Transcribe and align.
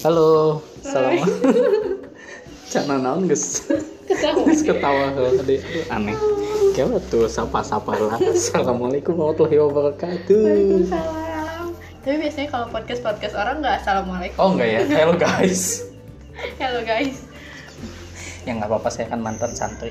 Halo, 0.00 0.60
salam. 0.80 1.16
Jangan 2.72 2.98
naon 3.00 3.24
guys. 3.24 3.64
Ketawa. 4.06 4.42
Geus 4.44 4.62
ketawa 4.62 5.04
tadi 5.14 5.56
aneh. 5.88 6.16
Kayak 6.72 7.00
tuh 7.08 7.24
sapa-sapa 7.26 7.96
lah. 7.96 8.18
Assalamualaikum 8.36 9.16
warahmatullahi 9.16 9.58
wabarakatuh. 9.58 10.40
Waalaikumsalam. 10.42 11.64
Tapi 12.04 12.16
biasanya 12.20 12.48
kalau 12.50 12.66
podcast 12.68 13.00
podcast 13.02 13.34
orang 13.34 13.64
nggak 13.64 13.76
assalamualaikum. 13.80 14.38
Oh 14.38 14.50
enggak 14.54 14.68
ya, 14.68 14.80
hello 14.86 15.14
guys. 15.16 15.82
Halo 16.60 16.84
guys. 16.84 17.24
Ya 18.44 18.52
nggak 18.54 18.68
apa-apa, 18.68 18.88
saya 18.92 19.08
kan 19.08 19.24
mantan 19.24 19.56
santri. 19.56 19.90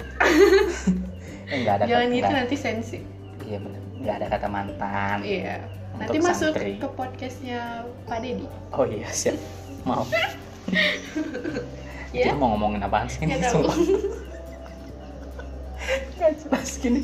eh, 1.49 1.57
nggak 1.65 1.81
ada 1.81 1.83
Jangan 1.89 2.07
gitu 2.07 2.21
nggak- 2.21 2.37
nanti 2.37 2.55
sensi. 2.55 2.97
Iya 3.43 3.57
benar, 3.59 3.81
nggak 3.99 4.15
ada 4.21 4.25
kata 4.29 4.47
mantan. 4.47 5.17
Iya. 5.25 5.57
Nanti 5.95 6.17
masuk 6.19 6.51
santri. 6.53 6.75
ke 6.77 6.87
podcastnya 6.91 7.83
Pak 8.05 8.19
Deddy. 8.21 8.45
Oh 8.71 8.85
iya 8.85 9.09
siap. 9.09 9.35
Mau. 9.85 10.03
Ya? 12.11 12.31
Kita 12.31 12.35
mau 12.35 12.55
ngomongin 12.55 12.81
apaan 12.81 13.05
sih 13.05 13.21
ini? 13.21 13.37
Sumpah. 13.39 13.75
Nggak 16.15 16.31
jelas 16.41 16.69
gini. 16.81 17.01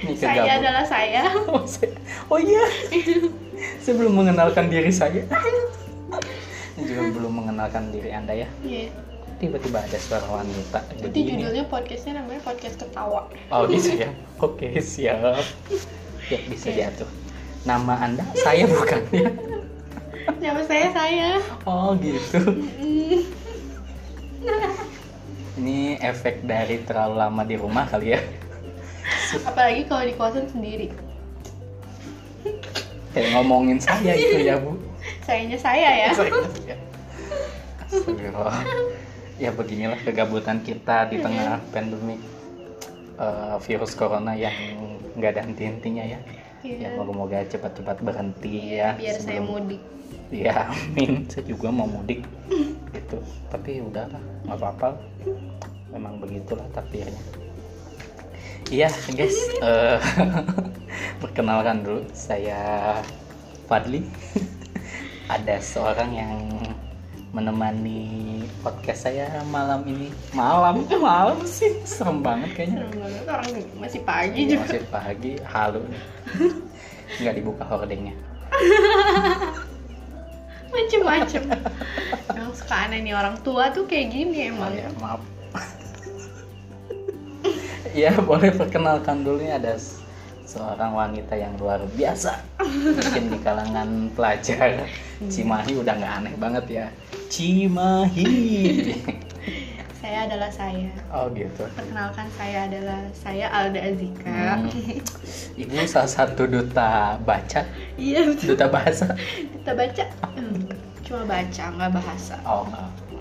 Ini 0.00 0.14
Saya 0.16 0.40
kegabut. 0.40 0.56
adalah 0.56 0.84
saya. 0.86 1.22
Oh, 1.52 1.62
saya- 1.62 1.98
oh 2.26 2.38
iya, 2.38 2.64
saya 3.82 3.94
belum 3.94 4.14
mengenalkan 4.16 4.66
diri 4.66 4.88
saya. 4.88 5.26
Ini 6.72 6.82
juga 6.82 7.02
belum 7.12 7.32
mengenalkan 7.34 7.92
diri 7.92 8.08
anda 8.08 8.32
ya. 8.32 8.48
Iya. 8.62 8.88
Tiba-tiba 9.36 9.82
ada 9.82 9.98
suara 9.98 10.24
wanita. 10.24 10.78
Begini. 11.02 11.42
judulnya 11.42 11.66
podcastnya 11.66 12.22
namanya 12.22 12.40
podcast 12.40 12.78
ketawa. 12.78 13.26
Oh 13.50 13.66
gitu 13.66 13.98
ya. 13.98 14.08
Oke 14.38 14.78
siap. 14.78 15.42
Ya 16.30 16.38
bisa 16.46 16.70
Oke. 16.70 16.78
diatur. 16.78 17.08
Nama 17.62 17.94
anda 18.00 18.24
saya 18.38 18.64
bukan 18.64 19.02
ya? 19.12 19.28
Nama 20.42 20.60
saya 20.66 20.86
saya. 20.94 21.28
Oh 21.66 21.94
gitu. 21.98 22.40
Ini 25.58 26.00
efek 26.02 26.42
dari 26.46 26.82
terlalu 26.82 27.14
lama 27.18 27.42
di 27.46 27.56
rumah 27.58 27.86
kali 27.86 28.16
ya. 28.16 28.20
Apalagi 29.46 29.86
kalau 29.86 30.04
di 30.06 30.14
kosan 30.16 30.46
sendiri. 30.50 30.88
Kayak 33.12 33.28
ngomongin 33.36 33.78
saya 33.78 34.16
itu 34.16 34.42
ya 34.42 34.56
bu. 34.58 34.78
Sayanya 35.22 35.58
saya 35.58 35.88
ya. 35.90 36.08
Ya. 36.66 36.76
Astagfirullah. 37.86 38.62
Ya 39.36 39.50
beginilah 39.50 40.00
kegabutan 40.00 40.62
kita 40.62 41.10
di 41.10 41.18
tengah 41.18 41.58
pandemi 41.74 42.16
eh, 43.18 43.56
virus 43.62 43.92
corona 43.98 44.32
yang 44.38 44.54
nggak 45.18 45.38
ada 45.38 45.42
henti-hentinya 45.44 46.04
ya. 46.06 46.18
Ya 46.62 46.78
Iya. 46.78 46.88
moga-moga 46.94 47.42
cepat-cepat 47.44 47.98
berhenti 48.00 48.78
ya. 48.78 48.94
Biar 48.94 49.18
saya 49.18 49.42
sebelum- 49.42 49.50
mudik. 49.50 49.82
Ya 50.32 50.70
amin. 50.70 51.26
Saya 51.28 51.44
juga 51.44 51.68
mau 51.68 51.84
mudik 51.84 52.22
gitu. 52.94 53.18
Tapi 53.50 53.82
udahlah 53.82 54.22
nggak 54.46 54.58
apa-apa. 54.58 54.88
Memang 55.90 56.22
begitulah 56.22 56.64
takdirnya. 56.72 57.18
Iya 58.70 58.88
guys. 59.12 59.36
eh, 59.60 59.98
perkenalkan 61.22 61.82
dulu 61.82 62.00
saya 62.14 62.96
Fadli. 63.66 64.06
Ada 65.34 65.58
seorang 65.58 66.10
yang 66.12 66.32
menemani 67.32 68.44
podcast 68.60 69.08
saya 69.08 69.40
malam 69.48 69.82
ini. 69.88 70.12
Malam, 70.32 70.84
kok 70.84 71.00
malam 71.00 71.40
sih? 71.48 71.80
Serem 71.82 72.20
banget 72.20 72.52
kayaknya. 72.52 72.84
Serem 72.84 72.92
banget 73.00 73.24
orang 73.24 73.48
masih 73.80 74.00
pagi 74.04 74.40
Iya, 74.44 74.48
juga. 74.52 74.62
masih 74.68 74.82
pagi, 74.92 75.32
halu 75.42 75.80
nih. 75.88 76.02
Nggak 77.18 77.34
dibuka 77.40 77.64
hordingnya. 77.64 78.14
Macem-macem. 80.72 81.42
Emang 82.32 82.52
suka 82.52 82.76
aneh 82.88 83.00
nih 83.00 83.12
orang 83.12 83.36
tua 83.40 83.68
tuh 83.72 83.84
kayak 83.84 84.08
gini 84.08 84.48
Oh 84.48 84.52
emang. 84.56 84.72
ya, 84.72 84.88
maaf. 85.00 85.20
ya, 87.92 88.12
boleh 88.20 88.52
perkenalkan 88.52 89.20
dulu 89.20 89.40
nih 89.40 89.56
ada 89.56 89.76
seorang 90.52 90.92
wanita 90.92 91.32
yang 91.32 91.56
luar 91.56 91.80
biasa. 91.96 92.36
Mungkin 92.60 93.24
di 93.32 93.38
kalangan 93.40 94.12
pelajar 94.12 94.84
Cimahi 95.22 95.72
udah 95.80 95.94
nggak 95.96 96.12
aneh 96.20 96.34
banget 96.36 96.64
ya. 96.68 96.86
Cimahi. 97.32 98.92
Saya 100.02 100.26
adalah 100.26 100.50
saya. 100.50 100.90
oh 101.14 101.30
gitu. 101.30 101.62
Perkenalkan 101.78 102.26
saya 102.34 102.66
adalah 102.66 103.00
saya 103.14 103.46
Alda 103.48 103.80
Azika. 103.80 104.58
Hmm. 104.60 104.68
Ibu 105.56 105.72
salah 105.86 106.10
satu 106.10 106.44
duta 106.50 107.16
baca, 107.22 107.62
Iya 107.94 108.26
betul. 108.26 108.52
duta 108.58 108.66
bahasa. 108.66 109.14
Kita 109.16 109.72
baca. 109.72 110.04
Hmm, 110.34 110.58
Cuma 111.06 111.22
baca 111.22 111.64
nggak 111.70 111.90
bahasa. 111.94 112.34
Oh. 112.42 112.66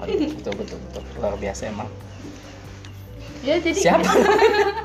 Oh, 0.01 0.09
iya, 0.09 0.25
betul 0.33 0.57
betul 0.57 0.81
betul 0.89 1.03
luar 1.21 1.37
biasa 1.37 1.69
emang. 1.69 1.85
Ya 3.45 3.61
jadi. 3.61 3.77
Siapa? 3.77 4.01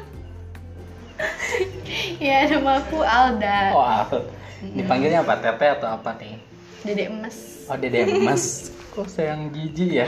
Ya 2.17 2.49
nama 2.49 2.81
aku 2.81 3.05
Alda. 3.05 3.61
Oh, 3.77 3.85
Al. 3.85 4.09
Dipanggilnya 4.73 5.21
apa? 5.21 5.37
Tete 5.37 5.67
atau 5.77 5.89
apa 6.01 6.17
nih? 6.17 6.41
Dedek 6.81 7.09
emas. 7.13 7.37
Oh, 7.67 7.77
Dede 7.77 8.07
Mas. 8.23 8.71
Kok 8.95 9.11
sayang 9.11 9.53
gigi 9.53 10.01
ya? 10.01 10.07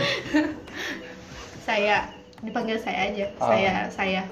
Saya 1.69 2.09
dipanggil 2.41 2.81
saya 2.81 3.13
aja. 3.13 3.27
Oh. 3.37 3.51
Saya 3.53 3.73
saya. 3.93 4.23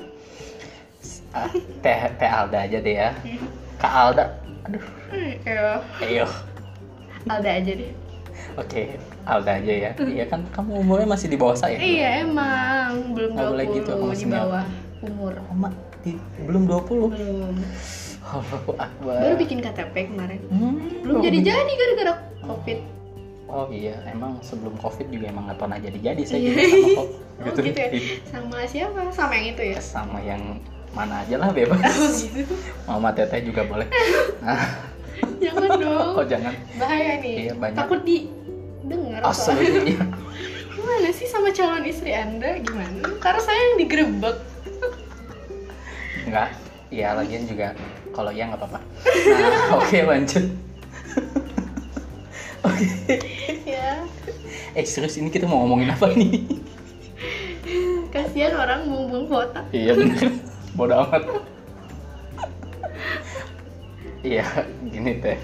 Ah, 1.37 1.51
teh 1.85 2.01
Teh 2.17 2.31
Alda 2.33 2.65
aja 2.65 2.79
deh 2.81 2.97
ya. 2.97 3.11
Kak 3.77 3.93
Alda. 3.93 4.25
Aduh, 4.65 4.81
Hmm, 5.13 5.33
ya. 5.45 5.77
ayo. 6.01 6.27
Alda 7.29 7.51
aja 7.61 7.73
deh. 7.77 7.93
Oke, 8.57 8.97
Alda 9.29 9.61
aja 9.61 9.73
ya. 9.77 9.91
Iya 10.01 10.25
kan 10.33 10.49
kamu 10.49 10.81
umurnya 10.81 11.13
masih 11.13 11.29
di 11.29 11.37
bawah 11.37 11.59
saya. 11.61 11.77
Iya 11.77 12.25
emang 12.25 13.13
belum 13.13 13.37
Nggak 13.37 13.49
boleh 13.53 13.67
20 13.69 13.77
gitu, 13.77 13.93
di 14.17 14.27
bawah 14.33 14.65
umur. 15.05 15.35
Oh, 15.37 15.55
belum 16.43 16.63
20. 16.67 17.15
Belum. 17.15 17.55
Allahu 18.27 18.73
Akbar. 18.75 19.17
Baru 19.23 19.35
bikin 19.39 19.59
KTP 19.63 20.11
kemarin. 20.11 20.41
Hmm, 20.51 20.77
Belum 21.03 21.23
jadi-jadi 21.23 21.73
gara-gara 21.73 22.13
Covid. 22.43 22.79
Oh 23.47 23.71
iya, 23.71 24.03
emang 24.11 24.43
sebelum 24.43 24.75
covid 24.75 25.07
juga 25.07 25.31
emang 25.31 25.47
nggak 25.47 25.63
pernah 25.63 25.79
jadi-jadi 25.79 26.19
saya 26.27 26.41
juga 26.43 26.63
sama 26.67 26.89
kok. 26.91 27.09
Oh 27.47 27.53
gitu 27.55 27.79
ya. 27.79 27.91
Sama 28.27 28.57
siapa? 28.67 29.01
Sama 29.15 29.33
yang 29.37 29.47
itu 29.55 29.63
ya. 29.63 29.79
Sama 29.79 30.19
yang 30.19 30.43
mana 30.91 31.23
aja 31.23 31.37
lah 31.39 31.55
bebas. 31.55 31.79
Oh 31.87 32.11
gitu. 32.11 32.55
Mama 32.91 33.15
teteh 33.15 33.47
juga 33.47 33.63
boleh. 33.63 33.87
Nah, 34.43 34.67
Jangan 35.45 35.69
dong. 35.79 36.13
oh 36.19 36.25
jangan. 36.27 36.53
Bahaya 36.75 37.23
nih. 37.23 37.35
Iya, 37.47 37.53
banyak. 37.55 37.79
Takut 37.79 38.01
di 38.03 38.27
dengar 38.83 39.21
Asli. 39.23 39.95
Gimana 40.75 41.09
sih 41.15 41.29
sama 41.31 41.49
calon 41.55 41.87
istri 41.87 42.13
Anda? 42.13 42.59
Gimana? 42.59 43.15
Karena 43.23 43.41
saya 43.41 43.61
yang 43.63 43.77
digerebek. 43.79 44.37
Enggak. 46.27 46.51
Iya, 46.91 47.15
lagian 47.19 47.47
juga 47.47 47.75
kalau 48.11 48.31
ya 48.35 48.51
nggak 48.51 48.61
apa-apa. 48.63 48.79
Nah, 48.83 49.63
oke 49.79 49.99
lanjut. 50.03 50.47
Oke. 52.67 52.83
ya. 53.63 54.03
Eh 54.75 54.83
serius 54.83 55.15
ini 55.23 55.31
kita 55.31 55.47
mau 55.47 55.63
ngomongin 55.63 55.95
apa 55.95 56.11
nih? 56.11 56.43
Kasihan 58.11 58.59
orang 58.59 58.91
buang-buang 58.91 59.27
kuota. 59.31 59.63
iya 59.71 59.95
bener. 59.95 60.35
Bodoh 60.75 61.07
amat. 61.07 61.23
Iya, 64.27 64.43
gini 64.91 65.23
teh. 65.23 65.39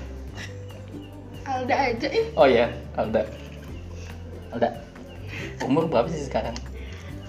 Alda 1.46 1.94
aja 1.94 2.08
eh. 2.10 2.26
Oh 2.34 2.50
iya, 2.50 2.74
Alda. 2.98 3.22
Alda. 4.50 4.68
Umur 5.62 5.86
berapa 5.86 6.10
sih 6.10 6.26
sekarang? 6.26 6.58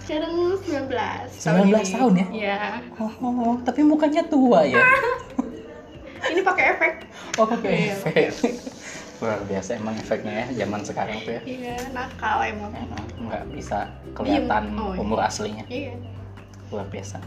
Sekarang 0.03 0.35
19 0.59 0.91
19 1.31 1.63
ini. 1.63 1.93
tahun 1.95 2.13
ya? 2.13 2.25
Iya. 2.27 2.59
Oh, 2.99 3.55
tapi 3.63 3.81
mukanya 3.81 4.23
tua 4.27 4.67
ya. 4.67 4.83
Ini 6.31 6.39
pakai 6.43 6.65
efek. 6.75 6.93
Oh, 7.35 7.47
pakai 7.47 7.71
Iya, 7.71 7.93
efek. 7.99 8.27
Luar 9.19 9.39
biasa 9.47 9.79
emang 9.79 9.95
efeknya 9.95 10.43
ya 10.43 10.45
zaman 10.63 10.81
sekarang 10.83 11.15
tuh 11.23 11.33
ya. 11.35 11.41
Iya, 11.43 11.75
nakal 11.95 12.43
emang. 12.43 12.71
Nggak 13.19 13.43
bisa 13.55 13.87
kelihatan. 14.11 14.63
Oh, 14.75 14.91
iya. 14.91 14.99
umur 14.99 15.19
aslinya. 15.23 15.63
Iya. 15.67 15.95
Luar 16.67 16.87
biasa. 16.91 17.23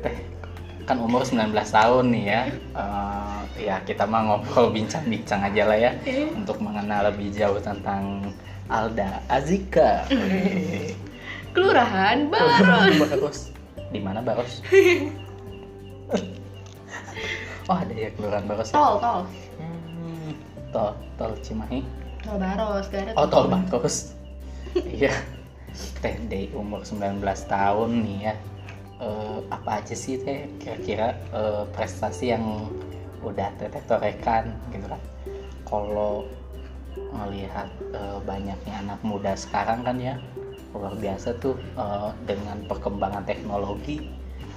Teh, 0.00 0.16
kan 0.84 0.96
umur 1.00 1.20
19 1.20 1.52
tahun 1.52 2.04
nih 2.12 2.24
ya. 2.24 2.42
Eh, 2.76 3.40
ya 3.68 3.76
kita 3.84 4.08
mah 4.08 4.20
ngobrol 4.24 4.72
bincang-bincang 4.76 5.44
aja 5.44 5.62
lah 5.68 5.76
ya. 5.76 5.92
Iya. 6.04 6.32
Untuk 6.32 6.60
mengenal 6.64 7.12
lebih 7.12 7.28
jauh 7.32 7.60
tentang 7.60 8.24
Alda 8.68 9.20
Azika. 9.28 10.08
Kelurahan 11.58 12.30
Baros. 12.30 12.94
Baros. 13.02 13.38
Di 13.90 13.98
mana 13.98 14.22
Baros? 14.22 14.62
oh 17.66 17.74
ada 17.74 17.90
ya 17.98 18.14
kelurahan 18.14 18.46
Baros. 18.46 18.70
Ya? 18.70 18.78
Tol, 18.78 18.94
tol. 19.02 19.20
Hmm, 19.58 20.30
tol, 20.70 20.94
tol 21.18 21.34
Cimahi. 21.42 21.82
Tol 22.22 22.38
Baros, 22.38 22.86
Garut. 22.94 23.14
Oh 23.18 23.26
tol 23.26 23.50
Baros. 23.50 24.14
iya. 25.02 25.10
Teh 25.98 26.14
dari 26.30 26.46
umur 26.54 26.86
19 26.86 27.26
tahun 27.26 27.90
nih 28.06 28.18
ya. 28.22 28.34
Eh, 29.02 29.38
apa 29.50 29.82
aja 29.82 29.98
sih 29.98 30.14
teh 30.22 30.46
kira-kira 30.62 31.18
eh, 31.34 31.66
prestasi 31.74 32.38
yang 32.38 32.70
udah 33.26 33.50
teteh 33.58 33.82
torekan 33.90 34.54
gitu 34.70 34.86
kan? 34.86 35.02
Kalau 35.66 36.22
melihat 37.18 37.66
eh, 37.90 38.18
banyaknya 38.22 38.74
anak 38.78 39.02
muda 39.02 39.34
sekarang 39.34 39.82
kan 39.82 39.98
ya 39.98 40.14
luar 40.76 40.94
biasa 40.96 41.36
tuh 41.40 41.56
eh, 41.76 42.10
dengan 42.28 42.60
perkembangan 42.68 43.24
teknologi 43.24 44.08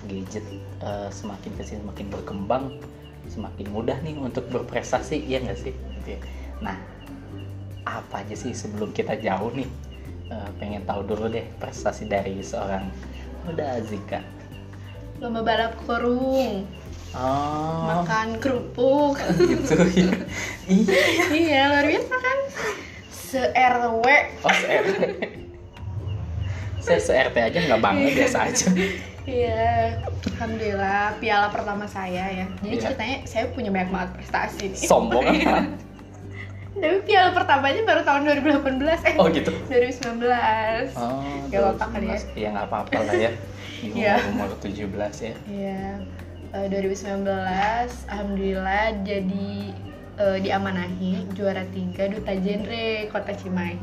gadget 0.10 0.44
eh, 0.84 1.10
semakin 1.12 1.52
ke 1.56 1.64
sini 1.64 1.80
semakin 1.84 2.08
berkembang 2.12 2.66
semakin 3.32 3.68
mudah 3.72 3.98
nih 4.04 4.18
untuk 4.18 4.48
berprestasi 4.52 5.24
ya 5.24 5.40
nggak 5.40 5.60
sih? 5.60 5.74
Gitu 6.02 6.18
ya. 6.18 6.20
nah 6.60 6.78
apa 7.88 8.22
aja 8.22 8.36
sih 8.36 8.52
sebelum 8.52 8.92
kita 8.92 9.18
jauh 9.18 9.52
nih? 9.56 9.70
Eh, 10.32 10.50
pengen 10.60 10.84
tahu 10.88 11.04
dulu 11.04 11.28
deh 11.28 11.44
prestasi 11.60 12.08
dari 12.08 12.40
seorang 12.40 12.88
Uda 13.48 13.82
Azika 13.84 14.22
lomba 15.22 15.46
balap 15.46 15.78
karung 15.86 16.66
oh. 17.14 17.82
Makan 17.86 18.42
kerupuk. 18.42 19.22
Gitu 19.38 19.76
ya 19.94 20.18
iya. 20.66 20.98
Iya 21.30 21.62
luar 21.70 21.86
biasa 21.86 22.16
kan? 22.18 22.40
Se 23.12 23.42
RW 23.54 24.06
oh 24.42 24.54
se-RT 24.56 25.00
saya 26.82 27.00
se-RT 27.00 27.38
aja 27.40 27.58
nggak 27.64 27.80
bangga 27.80 28.10
biasa 28.12 28.38
aja 28.44 28.68
iya 29.24 29.96
alhamdulillah 30.32 31.14
piala 31.18 31.48
pertama 31.48 31.86
saya 31.86 32.26
ya 32.28 32.46
jadi 32.60 32.74
Iya. 32.74 32.82
ceritanya 32.84 33.18
saya 33.24 33.46
punya 33.50 33.70
banyak 33.70 33.90
banget 33.90 34.10
prestasi 34.16 34.64
nih 34.68 34.82
sombong 34.82 35.26
Iya. 35.28 35.46
amat. 35.48 35.66
tapi 36.74 36.98
piala 37.04 37.30
pertamanya 37.32 37.82
baru 37.84 38.02
tahun 38.02 38.22
2018 38.26 38.82
eh 39.04 39.16
oh 39.16 39.28
gitu 39.30 39.52
2019 39.68 40.98
oh 40.98 41.22
Nggak 41.46 41.62
apa-apa 41.62 41.86
kali 41.92 42.08
ya? 42.08 42.18
2019. 42.18 42.36
iya 42.36 42.48
nggak 42.50 42.68
apa-apa 42.68 42.92
lah 43.00 43.16
ya 43.16 43.32
di 43.78 43.88
Iya. 43.94 44.14
umur 44.28 44.50
umur 44.50 44.50
17 44.58 44.90
ya 45.20 45.34
Iya, 45.46 45.82
eh, 46.52 46.66
2019 46.66 47.28
alhamdulillah 48.08 48.86
jadi 49.02 49.50
eh, 50.18 50.38
diamanahi 50.40 51.12
juara 51.32 51.64
tiga 51.70 52.04
duta 52.08 52.34
genre 52.36 52.88
kota 53.08 53.32
Cimahi 53.32 53.78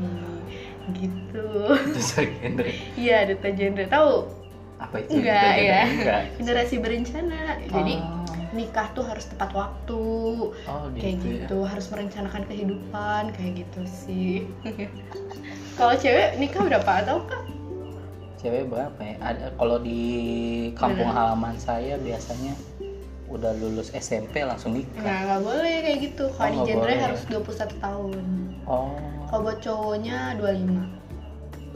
gitu. 0.95 1.47
terus 1.93 2.09
genre 2.15 2.69
Iya 2.95 3.17
duta 3.29 3.49
genre 3.53 3.85
tahu? 3.87 4.13
apa 4.79 4.95
itu 5.03 5.19
Enggak 5.19 5.53
ya. 5.59 5.81
enggak 5.85 6.21
Generasi 6.39 6.75
berencana. 6.79 7.59
Jadi 7.67 7.93
oh, 7.99 8.23
nikah 8.55 8.87
tuh 8.95 9.03
harus 9.03 9.27
tepat 9.27 9.51
waktu 9.51 10.03
oh 10.55 10.83
gitu, 10.95 11.01
kayak 11.03 11.15
ya. 11.19 11.23
gitu, 11.43 11.57
harus 11.67 11.85
merencanakan 11.91 12.43
kehidupan 12.47 13.23
kayak 13.35 13.67
gitu 13.67 13.81
sih. 13.85 14.47
Kalau 15.77 15.93
cewek 15.99 16.39
nikah 16.39 16.63
berapa 16.63 16.91
atau 17.03 17.23
kak? 17.27 17.43
cewek 18.39 18.71
berapa 18.71 18.95
ya 19.03 19.15
ada 19.19 19.51
kalau 19.59 19.83
di 19.83 19.99
kampung 20.71 21.11
Bener. 21.11 21.19
halaman 21.19 21.59
saya 21.59 21.99
biasanya 21.99 22.55
udah 23.29 23.51
lulus 23.55 23.89
SMP 23.91 24.41
langsung 24.41 24.73
nikah. 24.73 24.99
Nah 24.99 25.17
nggak 25.23 25.41
boleh 25.43 25.75
kayak 25.81 25.99
gitu. 26.03 26.23
Kalau 26.31 26.49
Oh, 26.49 26.53
di 26.55 26.59
genre 26.67 26.81
boleh. 26.81 26.97
harus 26.99 27.21
21 27.25 27.77
tahun. 27.77 28.23
oh. 28.65 28.97
Kalau 29.25 29.41
buat 29.43 29.59
cowoknya 29.59 30.17
25 30.35 30.97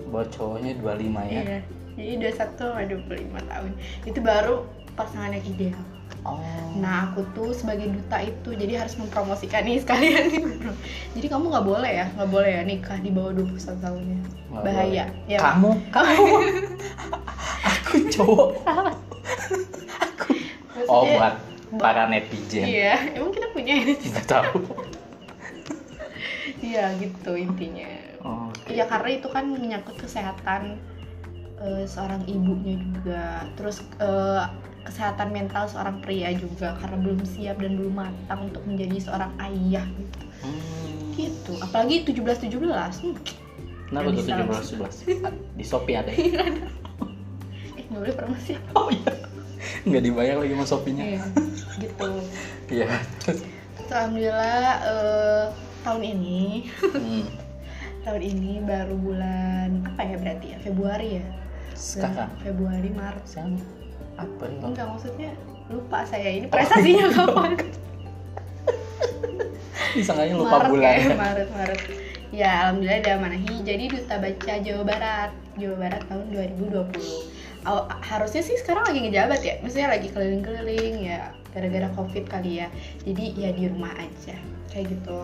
buat 0.09 0.29
cowoknya 0.29 0.71
25 0.75 1.21
ya? 1.23 1.41
Iya. 1.43 1.59
Jadi 1.93 2.13
21 2.19 2.57
sama 2.59 2.81
25 2.83 3.05
tahun. 3.43 3.71
Itu 4.03 4.19
baru 4.19 4.55
pasangan 4.91 5.29
yang 5.31 5.45
ideal 5.47 5.81
oh. 6.23 6.37
Nah 6.75 7.07
aku 7.07 7.21
tuh 7.31 7.49
sebagai 7.51 7.89
duta 7.89 8.17
itu 8.19 8.53
Jadi 8.53 8.73
harus 8.73 8.93
mempromosikan 8.93 9.61
nih 9.63 9.77
sekalian 9.79 10.23
nih 10.27 10.41
bro. 10.55 10.73
Jadi 11.13 11.27
kamu 11.27 11.45
nggak 11.47 11.65
boleh 11.67 11.91
ya 11.93 12.05
Nggak 12.11 12.29
boleh 12.29 12.51
ya 12.51 12.61
nikah 12.63 12.97
di 12.97 13.09
bawah 13.09 13.33
21 13.35 13.53
tahunnya 13.79 14.19
Nggak 14.49 14.63
Bahaya. 14.63 15.05
boleh. 15.05 15.27
ya, 15.27 15.37
kamu? 15.39 15.69
Kamu. 15.95 16.25
Aku 17.63 17.93
cowok 18.11 18.47
Maksudnya- 20.83 20.91
oh 20.91 21.03
buat 21.15 21.35
para 21.73 22.03
netizen 22.05 22.65
Iya 22.65 22.95
Emang 23.15 23.31
kita 23.31 23.47
punya 23.49 23.73
ini 23.73 23.93
tidak 23.95 24.25
tahu 24.27 24.61
Iya 26.59 26.95
gitu 26.99 27.31
intinya 27.33 27.89
oh, 28.21 28.47
Iya 28.67 28.85
karena 28.85 29.09
itu 29.11 29.27
kan 29.27 29.45
menyangkut 29.47 29.95
kesehatan 29.97 30.79
eh, 31.59 31.85
seorang 31.85 32.23
ibunya 32.25 32.75
juga, 32.75 33.23
terus 33.55 33.79
eh, 33.97 34.43
kesehatan 34.83 35.31
mental 35.31 35.63
seorang 35.65 35.99
pria 35.99 36.31
juga 36.31 36.75
karena 36.77 36.99
belum 36.99 37.23
siap 37.23 37.55
dan 37.57 37.79
belum 37.79 37.95
matang 37.95 38.51
untuk 38.51 38.63
menjadi 38.63 38.99
seorang 38.99 39.31
ayah 39.39 39.87
gitu. 39.87 40.19
Hmm. 40.43 41.15
Gitu. 41.15 41.53
Apalagi 41.59 42.03
17 42.05 42.43
17. 42.43 42.59
Hmm. 42.59 43.15
Kenapa 43.87 44.07
tuh 44.09 44.15
bisa 44.17 44.33
17 44.35 44.67
11? 45.15 45.55
Di 45.55 45.63
Shopee 45.63 45.95
ada 45.95 46.11
ya? 46.11 46.23
Eh 47.73 47.83
nggak 47.85 47.99
boleh 47.99 48.15
promosi. 48.15 48.51
Oh 48.73 48.87
iya. 48.87 49.13
Nggak 49.87 50.03
dibayar 50.03 50.35
lagi 50.39 50.53
sama 50.55 50.65
Shopee-nya. 50.67 51.03
Iya. 51.03 51.23
gitu. 51.81 52.07
Iya. 52.69 52.87
Alhamdulillah 53.93 54.69
eh, 54.87 55.45
tahun 55.83 56.01
ini 56.01 56.41
hmm, 56.81 57.23
tahun 58.01 58.21
ini 58.23 58.51
baru 58.63 58.95
bulan 58.97 59.69
apa 59.85 60.01
ya 60.01 60.15
berarti 60.17 60.45
ya 60.55 60.57
Februari 60.63 61.09
ya. 61.21 61.25
Sekarang 61.73 62.31
Februari 62.41 62.89
Maret. 62.89 63.23
sekarang 63.27 63.59
April. 64.17 64.53
Enggak 64.61 64.87
maksudnya 64.89 65.31
lupa 65.71 66.05
saya 66.05 66.29
ini 66.29 66.45
prestasinya 66.47 67.07
kapan? 67.13 67.51
Disangkanya 69.93 70.35
lupa 70.41 70.55
Maret 70.61 70.69
bulan. 70.71 70.95
ya, 70.97 71.15
Maret 71.25 71.49
Maret. 71.53 71.79
Ya 72.33 72.49
alhamdulillah 72.65 73.01
diamanahi 73.05 73.53
jadi 73.61 73.83
duta 73.93 74.15
baca 74.17 74.53
Jawa 74.57 74.83
Barat 74.85 75.31
Jawa 75.53 75.75
Barat 75.77 76.01
tahun 76.09 76.25
2020. 76.33 77.42
Harusnya 78.03 78.43
sih 78.43 78.55
sekarang 78.59 78.83
lagi 78.91 78.99
ngejabat 79.07 79.39
ya, 79.41 79.55
maksudnya 79.63 79.89
lagi 79.95 80.07
keliling-keliling 80.11 80.95
ya 81.07 81.31
gara-gara 81.53 81.87
covid 81.95 82.25
kali 82.27 82.61
ya. 82.63 82.67
Jadi 83.07 83.25
ya 83.39 83.49
di 83.55 83.67
rumah 83.71 83.93
aja 83.95 84.35
kayak 84.73 84.89
gitu. 84.89 85.17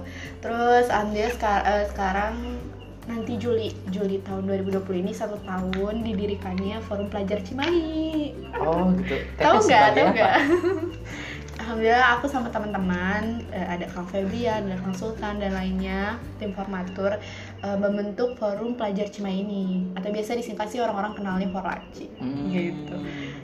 Terus 0.45 0.87
alhamdulillah 0.93 1.33
sekar- 1.33 1.65
eh, 1.65 1.85
sekarang 1.89 2.61
nanti 3.09 3.41
Juli 3.41 3.73
Juli 3.89 4.21
tahun 4.21 4.45
2020 4.45 5.01
ini 5.01 5.09
satu 5.09 5.41
tahun 5.41 6.05
didirikannya 6.05 6.77
Forum 6.85 7.09
Pelajar 7.09 7.41
Cimahi. 7.41 8.37
Oh 8.61 8.93
gitu. 9.01 9.17
Tahu 9.41 9.57
nggak? 9.65 9.87
Tahu 9.97 10.07
nggak? 10.13 10.35
Alhamdulillah 11.59 12.17
aku 12.17 12.25
sama 12.31 12.47
teman-teman 12.49 13.45
eh, 13.51 13.67
ada 13.67 13.85
Kang 13.89 14.07
Febrian, 14.07 14.69
ada 14.69 14.77
Kang 14.79 14.95
Sultan 14.95 15.37
dan 15.41 15.53
lainnya 15.53 16.17
tim 16.37 16.53
formatur 16.55 17.17
eh, 17.59 17.77
membentuk 17.77 18.35
forum 18.35 18.73
pelajar 18.73 19.07
Cimahi 19.07 19.39
ini 19.41 19.63
atau 19.93 20.09
biasa 20.09 20.33
disingkat 20.33 20.67
sih 20.67 20.79
orang-orang 20.79 21.13
kenalnya 21.13 21.47
Forlaci. 21.49 22.07
Hmm. 22.17 22.47
Gitu. 22.47 22.95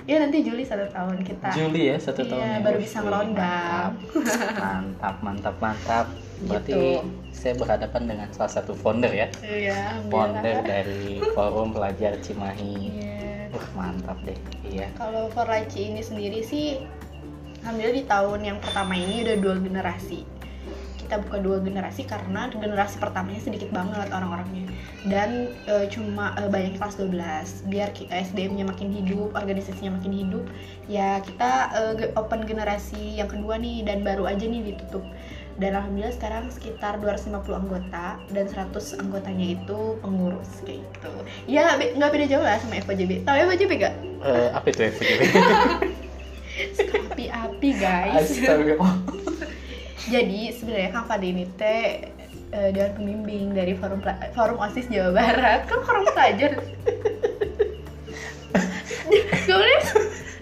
Ya 0.05 0.21
nanti 0.21 0.41
Juli 0.41 0.61
satu 0.61 0.85
tahun 0.89 1.21
kita. 1.21 1.49
Juli 1.51 1.89
ya 1.89 1.97
satu 1.97 2.21
Iya, 2.21 2.29
tahun 2.29 2.43
ya. 2.45 2.57
baru 2.61 2.77
bisa 2.77 2.97
ngerondam. 3.01 3.89
Mantap, 4.55 5.15
mantap, 5.21 5.55
mantap. 5.59 6.05
Berarti 6.45 6.71
Gitu. 6.71 6.83
saya 7.31 7.53
berhadapan 7.55 8.01
dengan 8.05 8.27
salah 8.29 8.51
satu 8.51 8.75
founder 8.75 9.09
ya. 9.09 9.27
Iya, 9.41 10.03
Founder 10.07 10.61
dari 10.61 11.23
Forum 11.31 11.71
Pelajar 11.71 12.19
Cimahi. 12.19 12.75
Iya. 12.91 13.49
Wah, 13.49 13.67
mantap 13.73 14.19
deh. 14.23 14.35
Iya. 14.63 14.91
Kalau 14.95 15.31
Forlaci 15.31 15.89
ini 15.89 16.03
sendiri 16.03 16.43
sih 16.43 16.83
Alhamdulillah 17.65 17.97
di 17.97 18.05
tahun 18.05 18.39
yang 18.45 18.57
pertama 18.61 18.93
ini 18.93 19.25
udah 19.25 19.37
dua 19.41 19.55
generasi 19.57 20.21
kita 21.05 21.21
buka 21.21 21.37
dua 21.37 21.57
generasi 21.61 22.03
karena 22.03 22.49
generasi 22.49 22.97
pertamanya 22.97 23.39
sedikit 23.39 23.69
banget 23.69 24.09
orang-orangnya 24.09 24.65
dan 25.05 25.53
e, 25.69 25.85
cuma 25.87 26.33
e, 26.35 26.49
banyak 26.49 26.81
kelas 26.81 26.97
12 26.97 27.69
biar 27.69 27.93
ki- 27.93 28.09
SDM-nya 28.09 28.65
makin 28.65 28.89
hidup 28.89 29.37
organisasinya 29.37 30.01
makin 30.01 30.11
hidup 30.11 30.43
ya 30.89 31.21
kita 31.21 31.51
e, 31.71 31.81
open 32.17 32.43
generasi 32.43 33.21
yang 33.21 33.29
kedua 33.29 33.61
nih 33.61 33.85
dan 33.85 34.01
baru 34.01 34.25
aja 34.25 34.43
nih 34.43 34.73
ditutup 34.73 35.05
dan 35.55 35.71
alhamdulillah 35.71 36.11
sekarang 36.11 36.51
sekitar 36.51 36.99
250 36.99 37.31
anggota 37.55 38.19
dan 38.27 38.45
100 38.49 38.75
anggotanya 38.99 39.55
itu 39.55 39.79
pengurus 40.03 40.51
kayak 40.67 40.83
gitu 40.83 41.11
ya 41.47 41.79
nggak 41.79 42.11
beda 42.11 42.25
jauh 42.27 42.43
lah 42.43 42.59
sama 42.59 42.83
FOJB 42.83 43.23
tahu 43.23 43.35
FOJB 43.39 43.71
gak? 43.79 43.93
Eh, 44.19 44.49
apa 44.51 44.67
itu? 44.67 44.83
Suka 46.75 46.97
api-api 47.13 47.69
guys 47.79 48.35
Astaga. 48.35 48.75
Jadi 50.05 50.53
sebenarnya 50.53 50.89
Kang 50.93 51.05
Fadli 51.09 51.33
ini 51.33 51.45
teh 51.57 52.13
eh, 52.53 52.69
dewan 52.69 52.91
pembimbing 52.93 53.57
dari 53.57 53.73
forum 53.73 54.05
forum 54.37 54.57
osis 54.61 54.85
Jawa 54.85 55.11
Barat. 55.17 55.65
Kan 55.65 55.81
forum 55.81 56.05
pelajar. 56.05 56.51
Gak 59.45 59.57
boleh. 59.57 59.81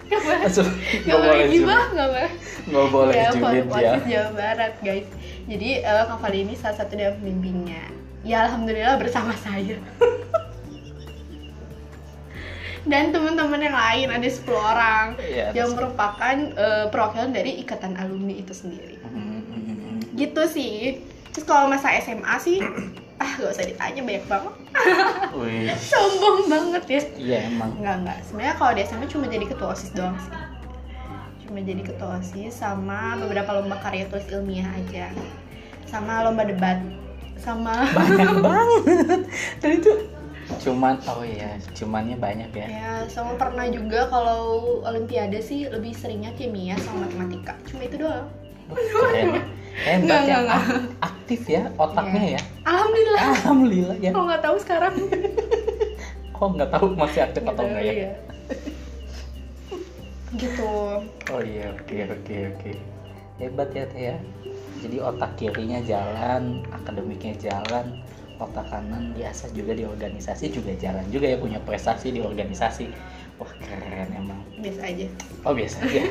Gak 0.04 0.20
boleh. 0.20 0.40
Gak 0.44 1.00
nggak 1.04 1.18
boleh 1.20 1.32
boleh 1.32 1.46
gibah 1.48 1.80
julid. 1.80 1.96
gak 1.96 2.08
boleh. 2.12 2.30
Nggak 2.64 2.86
boleh 2.92 3.14
ya 3.16 3.28
forum 3.32 3.66
ya. 3.68 3.76
osis 3.76 4.04
Jawa 4.04 4.30
Barat 4.36 4.74
guys. 4.84 5.08
Jadi 5.48 5.68
eh, 5.80 6.04
Kang 6.08 6.20
Fadli 6.20 6.38
ini 6.44 6.54
salah 6.60 6.76
satu 6.76 6.92
dewan 6.96 7.16
pembimbingnya. 7.20 7.84
Ya 8.24 8.48
alhamdulillah 8.48 8.96
bersama 9.00 9.32
saya. 9.40 9.80
Dan 12.84 13.16
teman-teman 13.16 13.64
yang 13.64 13.72
lain 13.72 14.08
ada 14.12 14.28
10 14.28 14.44
orang. 14.52 15.06
Iya, 15.16 15.56
yang 15.56 15.72
merupakan 15.72 16.36
eh, 16.52 16.84
perwakilan 16.92 17.32
dari 17.32 17.64
ikatan 17.64 17.96
alumni 17.96 18.36
itu 18.36 18.52
sendiri. 18.52 18.93
Gitu 20.14 20.42
sih. 20.46 21.02
Terus 21.34 21.44
kalau 21.46 21.66
masa 21.66 21.90
SMA 21.98 22.34
sih 22.38 22.62
ah 23.22 23.30
gak 23.38 23.50
usah 23.54 23.66
ditanya 23.66 24.00
banyak 24.02 24.24
banget. 24.26 24.54
Sombong 25.90 26.38
banget 26.50 26.84
ya. 26.86 27.02
Iya 27.18 27.38
emang. 27.50 27.70
enggak 27.78 27.96
enggak 28.02 28.18
sebenarnya 28.26 28.54
kalau 28.58 28.72
di 28.74 28.82
SMA 28.86 29.06
cuma 29.10 29.26
jadi 29.26 29.46
ketua 29.46 29.68
osis 29.74 29.90
doang 29.94 30.18
sih. 30.18 30.32
Cuma 31.46 31.58
jadi 31.62 31.82
ketua 31.82 32.22
osis 32.22 32.54
sama 32.54 33.18
beberapa 33.18 33.50
lomba 33.54 33.78
karya 33.82 34.06
tulis 34.10 34.26
ilmiah 34.30 34.66
aja. 34.74 35.10
Sama 35.86 36.26
lomba 36.26 36.46
debat. 36.46 36.78
Sama 37.38 37.86
banyak 37.98 38.30
banget. 38.38 39.20
Dan 39.58 39.70
itu 39.82 39.92
cuman 40.60 41.00
oh 41.08 41.24
iya 41.24 41.56
cumannya 41.72 42.20
banyak 42.20 42.50
ya. 42.52 42.66
Ya 42.68 42.92
sama 43.08 43.34
pernah 43.40 43.64
juga 43.72 44.06
kalau 44.12 44.78
olimpiade 44.84 45.40
sih 45.40 45.66
lebih 45.66 45.96
seringnya 45.96 46.36
kimia 46.36 46.78
sama 46.78 47.08
matematika. 47.08 47.58
Cuma 47.66 47.88
itu 47.88 47.96
doang. 47.98 48.28
Keren 48.70 49.63
hebat 49.74 50.06
Nggak, 50.06 50.22
ya 50.30 50.36
nggak, 50.46 50.62
aktif 51.02 51.40
ya 51.50 51.62
otaknya 51.74 52.22
ya? 52.38 52.40
Alhamdulillah. 52.62 53.22
Alhamdulillah 53.34 53.96
ya. 53.98 54.10
Kalau 54.14 54.26
nggak 54.30 54.42
tahu 54.46 54.56
sekarang? 54.62 54.94
Kok 56.34 56.48
nggak 56.54 56.70
tahu 56.70 56.86
masih 56.94 57.20
aktif 57.26 57.42
atau 57.42 57.62
Gitu, 57.62 57.70
enggak 57.70 57.82
ya? 57.84 57.92
iya. 57.92 58.12
gitu. 60.42 60.70
Oh 61.30 61.40
iya 61.42 61.66
oke 61.74 61.98
oke 62.10 62.36
oke. 62.54 62.70
Hebat 63.38 63.70
ya 63.74 63.84
teh 63.90 64.02
ya. 64.14 64.16
Jadi 64.82 64.96
otak 65.00 65.30
kirinya 65.38 65.80
jalan 65.82 66.60
akademiknya 66.70 67.34
jalan 67.40 67.86
otak 68.34 68.66
kanan 68.66 69.14
biasa 69.14 69.48
juga 69.54 69.72
di 69.78 69.86
organisasi 69.86 70.50
juga 70.50 70.74
jalan 70.74 71.06
juga 71.08 71.30
ya 71.30 71.38
punya 71.38 71.62
prestasi 71.62 72.10
di 72.10 72.20
organisasi. 72.20 72.90
Wah 73.38 73.50
keren 73.62 74.10
emang. 74.10 74.42
Biasa 74.58 74.82
aja. 74.90 75.06
Oh 75.46 75.54
biasa 75.54 75.76
aja 75.86 76.02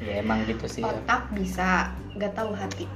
ya 0.00 0.24
emang 0.24 0.48
gitu 0.48 0.64
sih 0.64 0.80
ya. 0.80 0.88
otak 0.88 1.28
bisa 1.36 1.92
nggak 2.16 2.32
tahu 2.32 2.56
hati. 2.56 2.88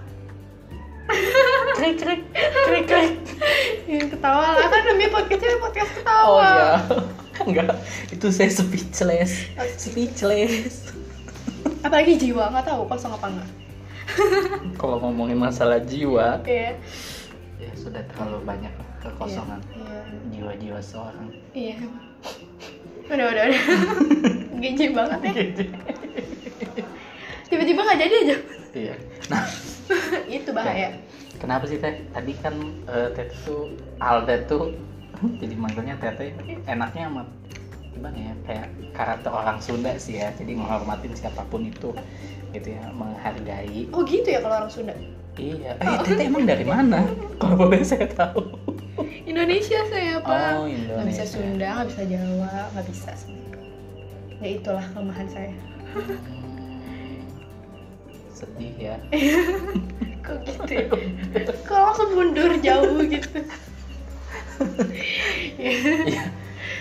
Krik 1.77 2.01
krik 2.01 2.23
krik 2.33 2.85
krik. 2.89 3.13
Yang 3.85 4.17
ketawa 4.17 4.57
lah. 4.57 4.67
Kan 4.73 4.83
namanya 4.89 5.11
podcastnya 5.13 5.61
podcast 5.61 5.91
oh 5.93 5.97
ketawa 6.01 6.49
iya. 6.49 6.73
Enggak. 7.45 7.73
Itu 8.09 8.27
saya 8.33 8.49
speechless. 8.49 9.53
Speechless. 9.77 10.97
Apalagi 11.85 12.17
jiwa 12.17 12.49
nggak 12.49 12.73
tahu 12.73 12.89
kosong 12.89 13.13
apa 13.13 13.29
enggak 13.29 13.51
kalau 14.81 15.01
ngomongin 15.01 15.41
masalah 15.41 15.81
jiwa 15.81 16.37
iya. 16.45 16.77
ya 17.57 17.73
sudah 17.73 18.05
terlalu 18.13 18.41
banyak 18.45 18.73
kekosongan. 19.01 19.61
Iya 19.73 20.05
jiwa-jiwa 20.33 20.81
seorang. 20.81 21.27
Iya. 21.57 21.77
Udah 23.09 23.27
udah 23.33 23.45
udah. 23.49 23.63
Gigi 24.65 24.87
banget 24.93 25.21
ya 25.25 25.33
tiba-tiba 27.55 27.81
nggak 27.87 27.99
jadi 28.03 28.15
aja. 28.19 28.37
Iya. 28.75 28.95
Nah. 29.31 29.45
Itu 30.43 30.51
bahaya. 30.51 30.99
Kenapa 31.39 31.65
sih 31.71 31.79
teh? 31.79 32.03
Tadi 32.11 32.33
kan 32.43 32.55
eh, 32.91 33.09
teh 33.15 33.31
tuh 33.47 33.79
Alda 34.03 34.43
tuh 34.51 34.75
jadi 35.43 35.55
manggilnya 35.55 35.95
teh 36.03 36.11
teh 36.19 36.31
enaknya 36.67 37.07
amat 37.15 37.29
gimana 37.95 38.19
ya 38.19 38.35
kayak 38.43 38.69
karakter 38.91 39.31
orang 39.31 39.63
Sunda 39.63 39.95
sih 39.95 40.19
ya. 40.19 40.35
Jadi 40.35 40.59
menghormatin 40.59 41.15
siapa 41.15 41.47
pun 41.47 41.71
itu 41.71 41.95
gitu 42.51 42.69
ya 42.75 42.91
menghargai. 42.91 43.87
Oh 43.95 44.03
gitu 44.03 44.27
ya 44.27 44.43
kalau 44.43 44.67
orang 44.67 44.73
Sunda? 44.73 44.95
Iya. 45.39 45.79
Eh 45.79 45.97
teh 46.03 46.13
teh 46.19 46.27
emang 46.27 46.47
dari 46.47 46.67
mana? 46.67 47.07
Kalau 47.43 47.67
boleh 47.67 47.83
saya 47.83 48.07
tahu. 48.07 48.55
Indonesia 49.27 49.83
saya 49.91 50.23
pak. 50.23 50.63
Oh 50.63 50.71
nggak 50.71 51.07
bisa 51.11 51.27
Indonesia 51.27 51.27
Sunda 51.27 51.69
nggak 51.75 51.89
bisa 51.91 52.03
Jawa 52.07 52.55
nggak 52.71 52.87
bisa 52.87 53.11
sebenarnya 53.19 53.45
ya 54.45 54.61
itulah 54.61 54.85
kelemahan 54.93 55.29
saya 55.33 55.53
sedih 58.45 58.75
ya. 58.93 58.97
Kok 60.25 60.37
gitu 60.45 60.73
ya? 60.77 60.85
Kok 61.65 61.81
langsung 61.81 62.11
mundur 62.13 62.53
jauh 62.61 63.01
gitu? 63.09 63.39
Iya. 65.59 66.23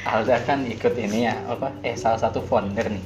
Alda 0.03 0.37
kan 0.43 0.67
ikut 0.67 0.93
ini 0.99 1.27
ya 1.27 1.35
apa? 1.47 1.71
Eh 1.81 1.95
salah 1.95 2.19
satu 2.19 2.43
founder 2.43 2.87
nih. 2.87 3.03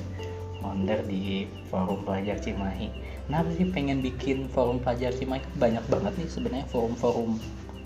Founder 0.60 1.00
di 1.06 1.46
forum 1.70 2.02
pelajar 2.04 2.42
Cimahi. 2.42 2.90
Kenapa 3.28 3.50
sih 3.54 3.68
pengen 3.70 4.02
bikin 4.02 4.50
forum 4.50 4.82
pelajar 4.82 5.14
Cimahi? 5.14 5.42
Kan 5.46 5.54
banyak 5.58 5.84
banget 5.90 6.14
nih 6.18 6.30
sebenarnya 6.30 6.66
forum-forum 6.74 7.38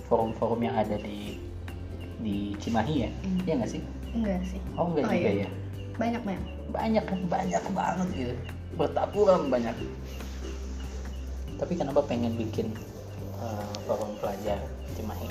forum-forum 0.07 0.59
yang 0.63 0.75
ada 0.75 0.95
di 0.99 1.39
di 2.19 2.55
Cimahi 2.59 2.95
ya. 3.07 3.09
Hmm. 3.11 3.39
Iya 3.43 3.53
nggak 3.59 3.71
sih? 3.71 3.81
Enggak 4.11 4.41
sih. 4.47 4.59
Oh 4.75 4.91
enggak 4.91 5.05
Oh, 5.07 5.11
juga 5.11 5.31
iya. 5.31 5.43
ya? 5.43 5.49
Banyak 5.99 6.21
banyak 6.23 6.43
banyak 6.71 7.03
kan 7.03 7.19
banyak 7.27 7.63
banget 7.75 8.07
gitu. 8.15 8.33
Bertaburan 8.79 9.41
banyak 9.51 9.75
tapi 11.61 11.77
kenapa 11.77 12.01
pengen 12.09 12.33
bikin 12.33 12.73
eh, 13.37 13.73
forum 13.85 14.17
pelajar 14.17 14.57
Cimahi? 14.97 15.29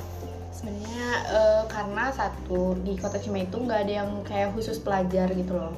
Sebenarnya 0.54 1.06
eh, 1.26 1.62
karena 1.66 2.14
satu 2.14 2.78
di 2.86 2.94
kota 2.94 3.18
Cimahi 3.18 3.50
itu 3.50 3.58
nggak 3.58 3.80
ada 3.82 3.94
yang 4.06 4.10
kayak 4.22 4.54
khusus 4.54 4.78
pelajar 4.78 5.26
gitu 5.34 5.58
loh. 5.58 5.74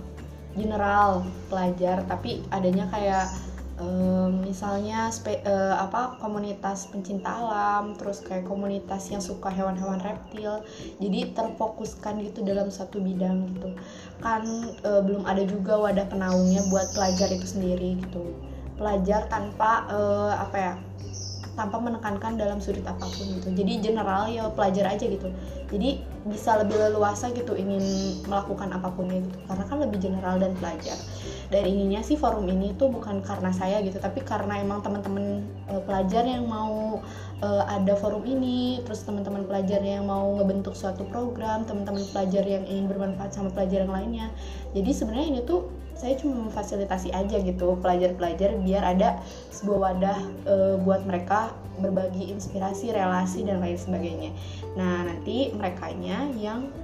General 0.52 1.24
pelajar 1.48 2.04
tapi 2.04 2.44
adanya 2.52 2.84
kayak 2.92 3.32
eh, 3.80 4.28
misalnya 4.44 5.08
spe- 5.08 5.40
eh, 5.40 5.74
apa 5.80 6.20
komunitas 6.20 6.92
pencinta 6.92 7.32
alam 7.32 7.96
terus 7.96 8.20
kayak 8.20 8.44
komunitas 8.44 9.08
yang 9.08 9.24
suka 9.24 9.48
hewan-hewan 9.48 10.04
reptil. 10.04 10.60
Jadi 11.00 11.32
terfokuskan 11.32 12.20
gitu 12.28 12.44
dalam 12.44 12.68
satu 12.68 13.00
bidang 13.00 13.48
gitu. 13.56 13.72
Kan 14.20 14.44
eh, 14.84 15.00
belum 15.00 15.24
ada 15.24 15.48
juga 15.48 15.80
wadah 15.80 16.04
penaungnya 16.12 16.68
buat 16.68 16.92
pelajar 16.92 17.32
itu 17.32 17.48
sendiri 17.48 17.96
gitu 18.04 18.51
pelajar 18.82 19.30
tanpa 19.30 19.86
eh, 19.86 20.34
apa 20.34 20.56
ya 20.58 20.74
tanpa 21.52 21.76
menekankan 21.76 22.40
dalam 22.40 22.58
sudut 22.64 22.84
apa 22.88 23.04
pun 23.04 23.28
gitu. 23.28 23.52
Jadi 23.52 23.72
general 23.84 24.24
ya 24.32 24.48
pelajar 24.48 24.96
aja 24.96 25.04
gitu. 25.04 25.28
Jadi 25.68 26.00
bisa 26.24 26.56
lebih 26.56 26.76
leluasa 26.80 27.28
gitu 27.32 27.52
ingin 27.56 27.80
melakukan 28.24 28.72
apa 28.72 28.88
pun 28.92 29.12
gitu. 29.12 29.36
Karena 29.44 29.64
kan 29.68 29.78
lebih 29.84 29.98
general 30.00 30.40
dan 30.40 30.56
pelajar. 30.56 30.96
Dari 31.52 31.68
ininya 31.68 32.00
sih 32.00 32.16
forum 32.16 32.48
ini 32.48 32.72
tuh 32.80 32.88
bukan 32.88 33.20
karena 33.20 33.52
saya 33.52 33.84
gitu 33.84 34.00
tapi 34.00 34.24
karena 34.24 34.64
emang 34.64 34.80
teman-teman 34.80 35.44
eh, 35.68 35.82
pelajar 35.84 36.24
yang 36.24 36.48
mau 36.48 37.04
eh, 37.44 37.64
ada 37.68 37.92
forum 38.00 38.24
ini 38.24 38.80
terus 38.88 39.04
teman-teman 39.04 39.44
pelajar 39.44 39.84
yang 39.84 40.08
mau 40.08 40.32
ngebentuk 40.40 40.72
suatu 40.72 41.04
program 41.12 41.68
teman-teman 41.68 42.00
pelajar 42.16 42.48
yang 42.48 42.64
ingin 42.64 42.88
bermanfaat 42.88 43.36
sama 43.36 43.52
pelajar 43.52 43.84
yang 43.84 43.92
lainnya. 43.92 44.26
Jadi 44.72 44.90
sebenarnya 44.96 45.28
ini 45.36 45.40
tuh 45.44 45.81
saya 46.02 46.18
cuma 46.18 46.50
memfasilitasi 46.50 47.14
aja 47.14 47.38
gitu 47.38 47.78
pelajar-pelajar 47.78 48.58
biar 48.58 48.82
ada 48.82 49.22
sebuah 49.54 49.78
wadah 49.78 50.18
eh, 50.50 50.74
buat 50.82 51.06
mereka 51.06 51.54
berbagi 51.78 52.34
inspirasi, 52.34 52.90
relasi 52.90 53.46
dan 53.46 53.62
lain 53.62 53.78
sebagainya. 53.78 54.34
Nah 54.74 55.06
nanti 55.06 55.54
merekanya 55.54 56.26
yang 56.34 56.74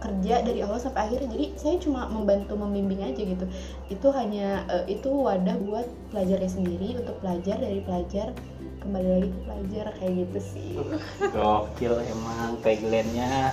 kerja 0.00 0.40
dari 0.40 0.64
awal 0.64 0.80
sampai 0.80 1.12
akhir 1.12 1.28
jadi 1.28 1.52
saya 1.60 1.76
cuma 1.76 2.08
membantu 2.08 2.56
membimbing 2.56 3.04
aja 3.04 3.20
gitu 3.20 3.44
itu 3.92 4.08
hanya 4.16 4.64
eh, 4.72 4.96
itu 4.96 5.12
wadah 5.12 5.60
buat 5.60 5.84
pelajarnya 6.08 6.48
sendiri 6.48 6.96
untuk 7.04 7.20
pelajar 7.20 7.60
dari 7.60 7.84
pelajar 7.84 8.32
kembali 8.80 9.08
lagi 9.12 9.28
ke 9.28 9.40
pelajar 9.44 9.86
kayak 10.00 10.14
gitu 10.24 10.40
sih 10.40 10.72
Gokil 11.36 12.00
emang 12.00 12.56
tagline-nya 12.64 13.52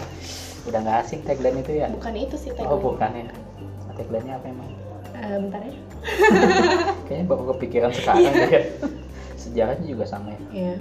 udah 0.64 0.80
nggak 0.84 0.98
asing 1.04 1.22
tagline 1.28 1.60
itu 1.60 1.84
ya? 1.84 1.92
bukan 1.92 2.16
itu 2.16 2.36
sih 2.40 2.56
Oh 2.56 2.80
tagline 2.80 2.80
bukan 2.80 3.12
ya? 3.12 3.28
Tagline-nya 4.00 4.34
apa 4.40 4.48
emang? 4.48 4.87
Eh, 5.18 5.38
bentar 5.40 5.62
ya 5.62 5.74
Kayaknya 7.06 7.26
baru 7.26 7.44
kepikiran 7.52 7.92
sekarang 7.92 8.32
ya. 8.32 8.62
Sejarahnya 9.36 9.86
juga 9.86 10.04
sama 10.04 10.30
ya. 10.32 10.40
ya 10.52 10.74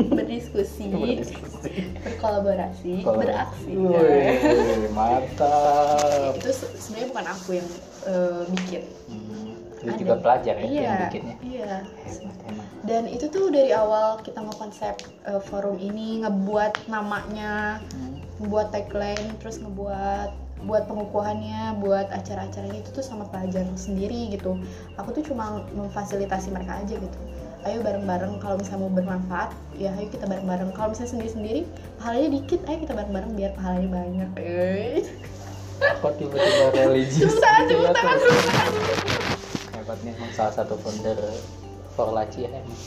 berdiskusi 0.00 0.90
Berdiskusi. 0.92 1.72
berkolaborasi 2.00 2.92
beraksi 3.02 3.70
Wih, 3.72 4.88
mantap. 4.90 6.34
itu 6.34 6.50
se- 6.50 6.72
sebenarnya 6.76 7.08
bukan 7.08 7.26
aku 7.28 7.50
yang 7.54 7.68
eh, 8.04 8.42
bikin 8.48 8.82
Hmm, 9.10 9.56
itu 9.82 10.04
juga 10.04 10.14
pelajar 10.18 10.54
ya 10.54 10.62
iya 10.62 10.82
yang 10.82 11.00
bikinnya. 11.04 11.34
iya 11.40 11.74
Hebat 11.98 12.36
emang. 12.44 12.66
dan 12.82 13.02
itu 13.06 13.24
tuh 13.26 13.48
dari 13.48 13.72
awal 13.72 14.20
kita 14.20 14.38
ngekonsep 14.38 14.94
eh, 15.24 15.40
forum 15.42 15.76
ini 15.76 16.20
ngebuat 16.20 16.86
namanya 16.86 17.80
Hmm. 17.88 18.20
ngebuat 18.38 18.66
tagline 18.70 19.36
terus 19.36 19.58
ngebuat 19.58 20.30
buat 20.64 20.84
pengukuhannya 20.84 21.80
buat 21.80 22.12
acara-acaranya 22.12 22.84
itu 22.84 22.92
tuh 22.92 23.04
sama 23.04 23.24
pelajar 23.28 23.64
sendiri 23.76 24.32
gitu. 24.34 24.58
Aku 25.00 25.12
tuh 25.16 25.24
cuma 25.24 25.64
memfasilitasi 25.72 26.52
mereka 26.52 26.80
aja 26.80 26.96
gitu. 26.96 27.18
Ayo 27.60 27.84
bareng-bareng 27.84 28.40
kalau 28.40 28.56
misalnya 28.56 28.88
mau 28.88 28.92
bermanfaat 28.92 29.52
ya 29.76 29.92
ayo 29.96 30.08
kita 30.08 30.24
bareng-bareng. 30.28 30.72
Kalau 30.76 30.88
misalnya 30.92 31.12
sendiri-sendiri 31.16 31.60
pahalanya 32.00 32.30
dikit 32.40 32.60
ayo 32.68 32.78
kita 32.84 32.94
bareng-bareng 32.96 33.32
biar 33.36 33.52
pahalanya 33.56 33.88
banyak. 33.88 34.30
Eh. 34.40 35.04
Kok 35.80 36.12
tiba-tiba 36.20 36.66
religius 36.76 37.40
tepuk 37.40 37.88
tangan 37.96 38.20
tepuk 38.20 38.52
tangan 38.52 38.72
emang 40.04 40.32
salah 40.36 40.52
satu 40.52 40.76
founder 40.80 41.16
Forlaci 41.96 42.44
ya 42.46 42.50
emang. 42.52 42.78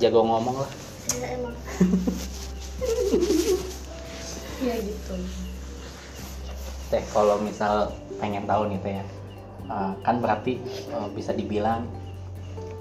Jago 0.00 0.24
ngomong 0.24 0.56
lah. 0.64 0.70
ya 1.16 1.28
emang. 1.36 1.54
Ya 4.58 4.74
gitu 4.82 5.14
Teh 6.88 7.02
kalau 7.08 7.36
misal 7.38 7.92
pengen 8.16 8.44
tahu 8.44 8.66
nih 8.66 8.80
teh 8.80 8.94
ya. 8.94 9.04
eh, 9.68 9.92
kan 10.00 10.16
berarti 10.18 10.56
eh, 10.88 11.08
bisa 11.12 11.30
dibilang 11.30 11.84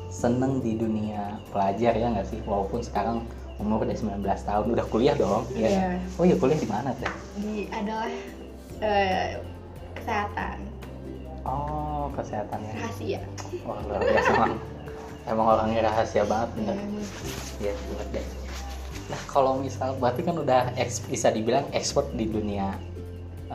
seneng 0.08 0.60
di 0.60 0.74
dunia 0.74 1.36
pelajar 1.50 1.92
ya 1.92 2.08
nggak 2.10 2.26
sih? 2.26 2.40
Walaupun 2.42 2.80
sekarang 2.80 3.28
umur 3.58 3.84
udah 3.84 3.92
19 3.92 4.24
tahun 4.24 4.66
udah 4.72 4.86
kuliah 4.88 5.14
dong. 5.14 5.44
Ya 5.52 5.68
Iya. 5.68 5.88
oh 6.16 6.24
iya 6.24 6.36
kuliah 6.36 6.56
di 6.56 6.66
mana 6.66 6.90
teh? 6.94 7.12
Di 7.36 7.68
adalah 7.68 8.08
eh, 8.80 9.44
kesehatan. 9.94 10.58
Oh 11.44 12.08
kesehatannya 12.14 12.72
rahasia. 12.74 13.22
Wah 13.64 13.80
luar 13.84 14.02
biasa 14.02 14.30
emang 14.34 14.54
emang 15.26 15.46
orangnya 15.50 15.82
rahasia 15.86 16.24
banget 16.24 16.50
bener. 16.56 16.76
Emang. 16.78 17.04
ya 17.60 17.72
bener 17.76 18.08
deh. 18.14 18.26
Nah 19.08 19.22
kalau 19.26 19.60
misal 19.60 19.96
berarti 19.96 20.22
kan 20.22 20.36
udah 20.36 20.72
eks- 20.76 21.04
bisa 21.04 21.28
dibilang 21.30 21.68
expert 21.72 22.08
di 22.14 22.28
dunia 22.28 22.76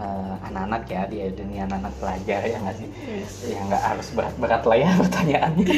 eh, 0.02 0.34
anak-anak 0.50 0.82
ya 0.90 1.02
di 1.06 1.18
dunia 1.30 1.62
anak-anak 1.70 1.94
pelajar 2.02 2.40
ya 2.42 2.58
nggak 2.58 2.76
sih? 2.76 2.88
Ya 3.54 3.60
nggak 3.70 3.82
harus 3.82 4.08
berat-berat 4.10 4.62
lah 4.66 4.76
ya 4.78 4.90
pertanyaannya. 5.00 5.76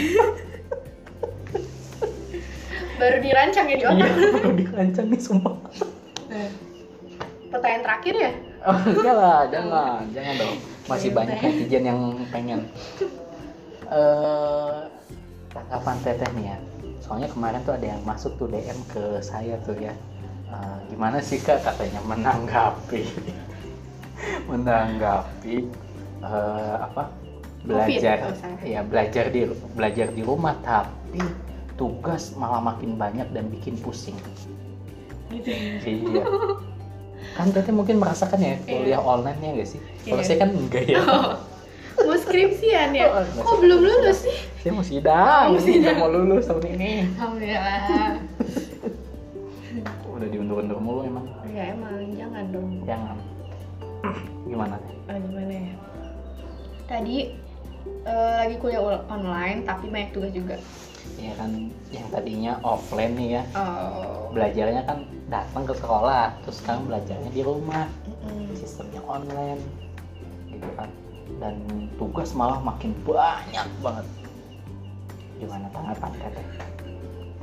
baru 2.95 3.19
dirancang 3.21 3.67
ya 3.69 3.77
di 3.77 3.85
Iya, 3.85 3.91
otak 3.91 4.33
baru 4.41 4.51
dirancang 4.55 5.07
nih 5.13 5.21
sumpah. 5.21 5.55
Nah, 6.31 6.49
pertanyaan 7.53 7.83
terakhir 7.85 8.15
ya 8.17 8.33
Oh 8.65 8.81
enggak 8.81 9.13
lah, 9.13 9.41
jangan, 9.53 10.09
jangan 10.17 10.35
dong. 10.41 10.57
Masih 10.89 11.09
Iya, 11.13 11.17
banyak 11.21 11.37
netizen 11.37 11.85
yang 11.85 12.01
pengen. 12.33 12.61
Eh 13.93 14.75
tanggapan 15.53 15.97
teteh 16.01 16.31
nih 16.33 16.47
ya. 16.49 16.57
Soalnya 17.05 17.29
kemarin 17.29 17.61
tuh 17.69 17.77
ada 17.77 17.87
yang 17.93 18.01
masuk 18.09 18.41
tuh 18.41 18.49
DM 18.49 18.81
ke 18.89 19.21
saya 19.21 19.61
tuh 19.69 19.77
ya. 19.77 19.93
Eh, 20.49 20.77
gimana 20.89 21.21
sih 21.21 21.45
kak 21.45 21.61
katanya 21.61 22.01
menanggapi, 22.09 23.05
menanggapi 24.51 25.57
eh, 26.21 26.75
apa 26.81 27.11
belajar, 27.63 28.37
salah. 28.37 28.61
ya 28.61 28.81
belajar 28.81 29.25
di 29.29 29.41
belajar 29.73 30.07
di 30.11 30.21
rumah 30.21 30.53
tapi 30.61 31.21
tugas 31.75 32.33
malah 32.35 32.61
makin 32.61 32.95
banyak 32.95 33.27
dan 33.31 33.49
bikin 33.49 33.75
pusing. 33.81 34.15
gitu 35.31 35.51
Iya. 35.83 36.23
Kan 37.35 37.51
teteh 37.51 37.73
mungkin 37.73 37.99
merasakan 37.99 38.39
ya 38.39 38.55
kuliah 38.61 39.01
online 39.01 39.41
ya 39.41 39.51
nggak 39.53 39.69
sih? 39.69 39.81
Kalau 40.05 40.21
Iya. 40.21 40.29
saya 40.29 40.39
kan 40.39 40.51
enggak 40.53 40.85
ya. 40.87 41.01
mau 41.97 42.15
skripsian 42.15 42.91
ya 42.93 43.07
Oh, 43.11 43.23
kok 43.25 43.57
belum 43.59 43.81
lulus 43.81 44.23
sih 44.23 44.37
Saya 44.61 44.73
mau 44.75 44.85
sidang, 44.85 45.47
Oh, 45.49 45.59
sidang. 45.59 45.97
mau 45.97 46.07
lulus 46.07 46.45
tahun 46.45 46.75
ini. 46.75 47.09
alhamdulillah 47.17 47.81
Udah 50.15 50.29
diundur-undur 50.31 50.79
mulu 50.79 51.01
emang. 51.03 51.27
ya 51.49 51.75
emang 51.75 51.95
jangan 52.15 52.45
dong 52.51 52.69
Jangan. 52.85 53.17
Gimana? 54.45 54.77
Ah, 55.07 55.17
gimana 55.17 55.53
ya 55.53 55.75
tadi 56.85 57.33
eh, 58.05 58.33
lagi 58.39 58.57
kuliah 58.59 58.81
ul- 58.81 59.05
online 59.09 59.65
tapi 59.65 59.89
banyak 59.89 60.13
tugas 60.13 60.33
juga 60.33 60.57
Ya 61.21 61.37
kan 61.37 61.69
yang 61.93 62.09
tadinya 62.09 62.57
offline 62.65 63.13
nih 63.13 63.29
ya. 63.37 63.43
oh 63.53 64.33
Belajarnya 64.33 64.89
kan 64.89 65.05
datang 65.29 65.69
ke 65.69 65.77
sekolah, 65.77 66.33
terus 66.41 66.65
sekarang 66.65 66.89
belajarnya 66.89 67.29
di 67.29 67.45
rumah. 67.45 67.85
mm-mm. 68.09 68.49
Sistemnya 68.57 69.05
online. 69.05 69.61
Gitu 70.49 70.65
kan. 70.73 70.89
Dan 71.37 71.61
tugas 72.01 72.33
malah 72.33 72.57
makin 72.57 72.97
banyak 73.05 73.69
banget. 73.85 74.07
Gimana 75.37 75.69
tanggapan 75.71 76.11
teteh? 76.17 76.47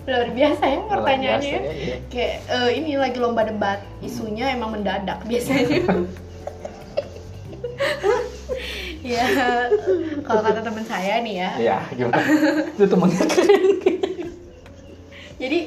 luar 0.02 0.34
biasa 0.34 0.64
ya 0.66 0.80
pertanyaannya 0.90 1.54
biasa 1.54 1.62
ya. 1.62 1.62
ya, 1.62 1.74
iya. 1.78 1.96
kayak 2.10 2.36
eh, 2.50 2.70
ini 2.82 2.98
lagi 2.98 3.18
lomba 3.22 3.46
debat 3.46 3.78
isunya 4.02 4.50
emang 4.50 4.74
mendadak 4.74 5.22
biasanya 5.30 5.86
ya 9.04 9.26
kalau 10.22 10.42
kata 10.42 10.62
teman 10.62 10.86
saya 10.86 11.20
nih 11.20 11.36
ya 11.38 11.50
Iya, 11.58 11.78
gimana? 11.92 12.22
Itu 12.72 12.86
temennya 12.86 13.24
keren. 13.26 13.64
jadi 15.36 15.60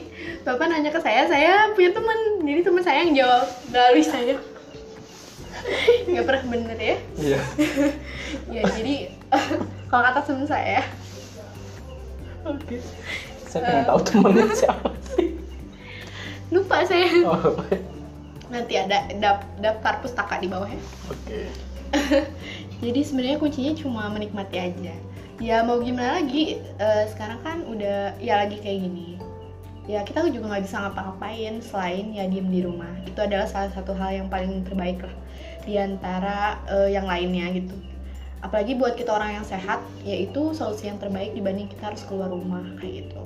bapak 0.43 0.67
nanya 0.69 0.89
ke 0.89 1.01
saya 1.01 1.27
saya 1.27 1.73
punya 1.73 1.91
teman 1.91 2.15
jadi 2.41 2.61
teman 2.63 2.83
saya 2.83 2.99
yang 3.03 3.15
jawab 3.17 3.47
melalui 3.69 4.05
saya 4.05 4.35
nggak 6.05 6.25
pernah 6.25 6.45
bener 6.47 6.79
ya 6.79 6.97
Iya. 7.17 7.41
ya 8.53 8.63
jadi 8.71 8.95
kalau 9.89 10.03
kata 10.05 10.21
teman 10.23 10.47
saya 10.47 10.83
Oke. 12.45 12.77
Saya 13.49 13.65
pengen 13.65 13.85
tahu 13.89 14.01
temennya 14.05 14.45
siapa 14.53 14.89
sih. 15.09 15.33
lupa 16.53 16.85
saya 16.85 17.09
Oh, 17.25 17.57
nanti 18.47 18.77
ada 18.77 19.09
daftar 19.57 19.99
pustaka 19.99 20.37
di 20.37 20.47
bawah 20.47 20.69
ya 20.69 20.79
oke. 21.09 21.39
jadi 22.85 23.01
sebenarnya 23.05 23.39
kuncinya 23.41 23.73
cuma 23.79 24.11
menikmati 24.11 24.57
aja. 24.59 24.95
Ya 25.43 25.67
mau 25.67 25.83
gimana 25.83 26.23
lagi 26.23 26.63
eh, 26.79 27.05
sekarang 27.11 27.43
kan 27.43 27.59
udah 27.67 28.19
ya 28.23 28.45
lagi 28.45 28.59
kayak 28.63 28.87
gini. 28.87 29.19
Ya 29.85 30.01
kita 30.01 30.25
juga 30.33 30.57
nggak 30.57 30.65
bisa 30.65 30.81
ngapa-ngapain 30.81 31.61
selain 31.61 32.07
ya 32.15 32.25
diem 32.31 32.49
di 32.49 32.61
rumah. 32.65 32.91
Itu 33.05 33.19
adalah 33.21 33.47
salah 33.51 33.71
satu 33.75 33.93
hal 33.93 34.25
yang 34.25 34.29
paling 34.31 34.63
terbaik 34.65 35.03
lah 35.03 35.15
di 35.65 35.75
antara 35.81 36.61
eh, 36.69 36.95
yang 36.95 37.09
lainnya 37.09 37.51
gitu 37.57 37.94
apalagi 38.45 38.77
buat 38.77 38.93
kita 39.01 39.09
orang 39.09 39.41
yang 39.41 39.47
sehat 39.49 39.81
yaitu 40.05 40.53
solusi 40.53 40.93
yang 40.93 41.01
terbaik 41.01 41.33
dibanding 41.33 41.65
kita 41.65 41.89
harus 41.89 42.05
keluar 42.05 42.29
rumah 42.29 42.61
kayak 42.77 43.09
gitu. 43.09 43.23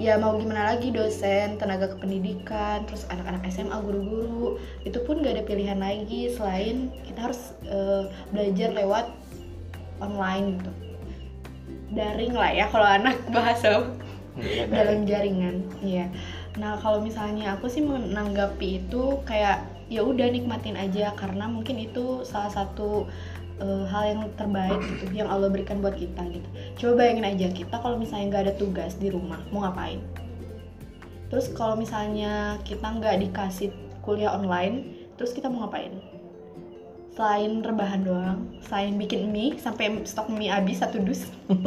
Ya 0.00 0.16
mau 0.16 0.40
gimana 0.40 0.72
lagi 0.72 0.88
dosen 0.88 1.60
tenaga 1.60 1.92
kependidikan 1.92 2.88
terus 2.88 3.04
anak-anak 3.12 3.44
SMA 3.52 3.76
guru-guru 3.84 4.56
itu 4.88 4.96
pun 5.04 5.20
gak 5.20 5.36
ada 5.36 5.44
pilihan 5.44 5.76
lagi 5.76 6.32
selain 6.32 6.88
kita 7.04 7.28
harus 7.28 7.52
eh, 7.68 8.08
belajar 8.32 8.72
lewat 8.72 9.12
online 10.00 10.56
gitu. 10.56 10.72
Daring 11.92 12.32
lah 12.32 12.50
ya 12.56 12.66
kalau 12.72 12.88
anak 12.88 13.20
bahasa 13.36 13.84
Iya, 14.40 14.64
dalam 14.72 15.04
jaringan 15.04 15.60
iya. 15.84 16.08
Nah 16.56 16.80
kalau 16.80 17.04
misalnya 17.04 17.52
aku 17.52 17.68
sih 17.68 17.84
menanggapi 17.84 18.80
itu 18.80 19.20
kayak 19.28 19.60
ya 19.92 20.00
udah 20.00 20.24
nikmatin 20.32 20.72
aja 20.72 21.12
karena 21.12 21.44
mungkin 21.44 21.76
itu 21.76 22.24
salah 22.24 22.48
satu 22.48 23.12
eh, 23.62 23.84
hal 23.86 24.02
yang 24.10 24.20
terbaik 24.34 24.80
gitu 24.82 25.04
yang 25.14 25.30
Allah 25.30 25.46
berikan 25.46 25.78
buat 25.78 25.94
kita 25.94 26.22
gitu. 26.34 26.48
Coba 26.82 27.06
bayangin 27.06 27.26
aja 27.30 27.46
kita 27.54 27.78
kalau 27.78 27.94
misalnya 27.96 28.26
nggak 28.34 28.42
ada 28.50 28.54
tugas 28.58 28.98
di 28.98 29.08
rumah 29.08 29.38
mau 29.54 29.62
ngapain? 29.62 30.02
Terus 31.30 31.46
kalau 31.54 31.78
misalnya 31.78 32.58
kita 32.66 32.84
nggak 32.84 33.22
dikasih 33.30 33.70
kuliah 34.02 34.34
online 34.34 35.06
terus 35.14 35.30
kita 35.30 35.46
mau 35.46 35.64
ngapain? 35.64 35.94
Selain 37.14 37.62
rebahan 37.62 38.02
doang 38.02 38.38
selain 38.66 38.98
bikin 38.98 39.30
mie 39.30 39.56
sampai 39.62 40.02
stok 40.02 40.26
mie 40.28 40.50
habis 40.50 40.82
satu 40.82 40.98
dus. 40.98 41.30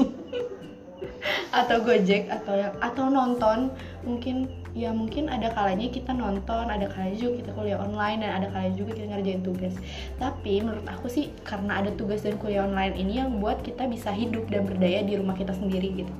Atau 1.55 1.81
gojek 1.81 2.27
atau 2.27 2.53
yang 2.60 2.75
atau 2.84 3.08
nonton 3.08 3.71
mungkin 4.03 4.51
ya 4.75 4.91
mungkin 4.91 5.31
ada 5.31 5.55
kalanya 5.55 5.88
kita 5.88 6.11
nonton 6.11 6.67
ada 6.67 6.91
kalanya 6.91 7.15
juga 7.15 7.33
kita 7.39 7.51
kuliah 7.55 7.79
online 7.79 8.27
dan 8.27 8.31
ada 8.43 8.47
kalanya 8.51 8.75
juga 8.75 8.91
kita 8.91 9.07
ngerjain 9.07 9.41
tugas. 9.41 9.73
Tapi 10.19 10.59
menurut 10.59 10.83
aku 10.83 11.07
sih 11.07 11.31
karena 11.47 11.79
ada 11.79 11.95
tugas 11.95 12.27
dan 12.27 12.35
kuliah 12.35 12.67
online 12.67 12.91
ini 12.99 13.23
yang 13.23 13.39
buat 13.39 13.63
kita 13.63 13.88
bisa 13.88 14.11
hidup 14.11 14.51
dan 14.51 14.67
berdaya 14.67 14.99
di 15.07 15.15
rumah 15.15 15.33
kita 15.39 15.55
sendiri 15.55 16.03
gitu. 16.03 16.13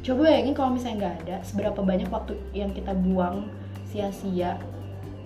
Coba 0.00 0.32
bayangin 0.32 0.56
kalau 0.56 0.72
misalnya 0.72 0.96
nggak 0.96 1.14
ada 1.28 1.36
seberapa 1.44 1.80
banyak 1.84 2.08
waktu 2.08 2.40
yang 2.56 2.72
kita 2.72 2.96
buang 2.96 3.52
sia-sia 3.92 4.56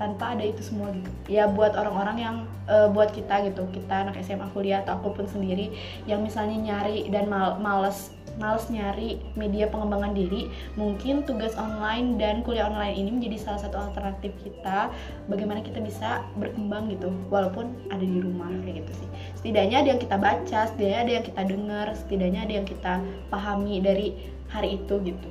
tanpa 0.03 0.35
ada 0.35 0.43
itu 0.43 0.67
semua 0.67 0.91
gitu. 0.91 1.11
Ya 1.31 1.47
buat 1.47 1.79
orang-orang 1.79 2.17
yang 2.19 2.37
eh, 2.67 2.91
buat 2.91 3.15
kita 3.15 3.47
gitu. 3.47 3.71
Kita 3.71 4.03
anak 4.03 4.19
SMA 4.19 4.51
kuliah 4.51 4.83
atau 4.83 4.99
aku 4.99 5.15
pun 5.15 5.31
sendiri 5.31 5.71
yang 6.11 6.27
misalnya 6.27 6.59
nyari 6.59 7.07
dan 7.07 7.31
mal 7.31 7.63
males 7.63 8.11
males 8.41 8.69
nyari 8.73 9.21
media 9.37 9.69
pengembangan 9.69 10.17
diri 10.17 10.49
mungkin 10.79 11.25
tugas 11.25 11.53
online 11.59 12.17
dan 12.17 12.41
kuliah 12.41 12.69
online 12.69 12.97
ini 12.97 13.11
menjadi 13.13 13.37
salah 13.49 13.61
satu 13.61 13.77
alternatif 13.77 14.33
kita 14.41 14.89
bagaimana 15.29 15.61
kita 15.61 15.81
bisa 15.85 16.25
berkembang 16.41 16.89
gitu 16.93 17.13
walaupun 17.29 17.73
ada 17.93 18.05
di 18.05 18.19
rumah 18.23 18.49
kayak 18.65 18.85
gitu 18.85 18.93
sih. 19.05 19.09
Setidaknya 19.41 19.85
ada 19.85 19.89
yang 19.97 20.01
kita 20.01 20.17
baca 20.17 20.61
setidaknya 20.69 21.01
ada 21.01 21.13
yang 21.13 21.27
kita 21.27 21.43
dengar 21.45 21.87
setidaknya 21.93 22.41
ada 22.45 22.55
yang 22.63 22.67
kita 22.67 22.93
pahami 23.29 23.75
dari 23.85 24.09
hari 24.49 24.81
itu 24.81 24.95
gitu. 25.05 25.29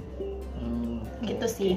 Hmm, 0.62 1.02
gitu 1.26 1.46
sih 1.50 1.74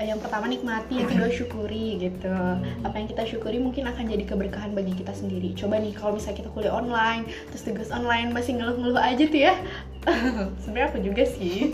yang 0.00 0.16
pertama 0.16 0.48
nikmati 0.48 0.96
yang 0.96 1.08
kedua 1.12 1.28
syukuri 1.28 2.00
gitu. 2.00 2.32
Apa 2.80 2.96
yang 2.96 3.08
kita 3.08 3.28
syukuri 3.28 3.60
mungkin 3.60 3.84
akan 3.84 4.08
jadi 4.08 4.24
keberkahan 4.24 4.72
bagi 4.72 4.96
kita 4.96 5.12
sendiri. 5.12 5.52
Coba 5.52 5.76
nih 5.76 5.92
kalau 5.92 6.16
misalnya 6.16 6.40
kita 6.40 6.50
kuliah 6.56 6.72
online 6.72 7.28
terus 7.52 7.62
tugas 7.68 7.92
online 7.92 8.32
masih 8.32 8.56
ngeluh-ngeluh 8.56 8.96
aja 8.96 9.24
tuh 9.28 9.40
ya. 9.40 9.54
Sebenarnya 10.64 10.88
aku 10.88 10.98
juga 11.04 11.24
sih. 11.28 11.68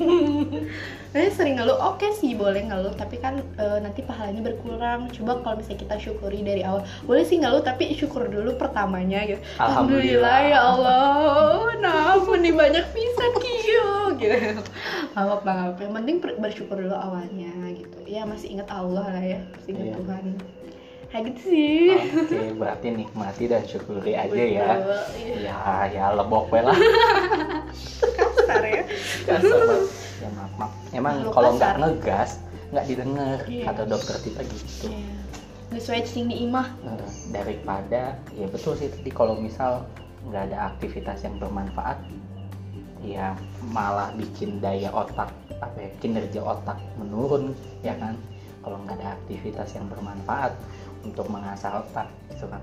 Saya 1.15 1.33
sering 1.33 1.57
ngeluh 1.57 1.79
oke 1.79 2.05
sih 2.13 2.35
boleh 2.35 2.67
ngeluh 2.67 2.93
tapi 2.99 3.17
kan 3.23 3.39
eh, 3.39 3.79
nanti 3.79 4.03
pahalanya 4.03 4.43
berkurang. 4.43 5.07
Coba 5.15 5.39
kalau 5.47 5.63
misalnya 5.63 5.87
kita 5.87 5.97
syukuri 6.03 6.43
dari 6.43 6.67
awal 6.67 6.83
boleh 7.07 7.23
sih 7.23 7.39
ngeluh 7.39 7.63
tapi 7.63 7.95
syukur 7.95 8.27
dulu 8.27 8.59
pertamanya 8.59 9.23
gitu. 9.25 9.39
Alhamdulillah. 9.63 10.39
ya 10.51 10.59
Allah. 10.61 11.73
Nah 11.79 12.19
nih 12.19 12.53
banyak 12.53 12.85
pisan 12.91 13.33
kiyo 13.39 13.91
gitu. 14.19 14.61
Apa 15.15 15.73
apa 15.73 15.81
yang 15.81 15.95
penting 15.95 16.17
ber- 16.21 16.39
bersyukur 16.43 16.77
dulu 16.77 16.93
awalnya 16.93 17.55
ya 18.07 18.23
masih 18.23 18.49
ingat 18.55 18.69
Allah 18.71 19.07
lah 19.11 19.25
ya 19.25 19.41
masih 19.53 19.69
ingat 19.75 19.85
Iya. 19.85 19.95
Tuhan 19.99 20.25
kayak 21.07 21.23
gitu 21.31 21.41
sih 21.47 21.91
Oke, 22.19 22.39
berarti 22.55 22.87
nikmati 22.93 23.45
dan 23.47 23.63
syukuri 23.63 24.13
aja 24.13 24.43
ya. 24.43 24.69
Betul, 24.79 25.03
iya. 25.23 25.55
Ya, 25.55 25.75
ya 25.87 26.05
lebok 26.15 26.51
we 26.51 26.61
lah. 26.61 26.75
kasar 28.17 28.63
ya 28.63 28.83
Kasar. 29.25 29.87
Ya 30.17 30.29
maaf, 30.35 30.53
maaf. 30.57 30.73
Emang 30.91 31.29
kalau 31.31 31.55
nggak 31.55 31.73
ngegas, 31.79 32.41
nggak 32.73 32.85
didengar 32.87 33.39
Iya. 33.47 33.65
kata 33.71 33.83
dokter 33.87 34.17
kita 34.19 34.41
gitu. 34.45 34.91
Nggak 35.67 35.83
sesuai 35.83 36.03
cing 36.07 36.27
di 36.31 36.47
imah 36.47 36.69
daripada 37.31 38.15
ya 38.33 38.47
betul 38.47 38.75
sih 38.75 38.87
tadi 38.87 39.11
kalau 39.11 39.35
misal 39.35 39.83
nggak 40.27 40.51
ada 40.51 40.75
aktivitas 40.75 41.23
yang 41.23 41.39
bermanfaat 41.39 41.99
ya 43.07 43.39
malah 43.71 44.11
bikin 44.19 44.59
daya 44.59 44.91
otak 44.91 45.31
apa 45.63 45.79
ya 45.79 45.91
kinerja 46.03 46.43
otak 46.43 46.77
menurun 46.99 47.55
ya 47.87 47.95
kan? 47.97 48.19
Kalau 48.67 48.83
nggak 48.83 48.99
ada 48.99 49.15
aktivitas 49.15 49.79
yang 49.79 49.87
bermanfaat 49.87 50.51
untuk 51.07 51.31
mengasah 51.31 51.87
otak 51.87 52.11
gitu 52.35 52.51
kan? 52.51 52.59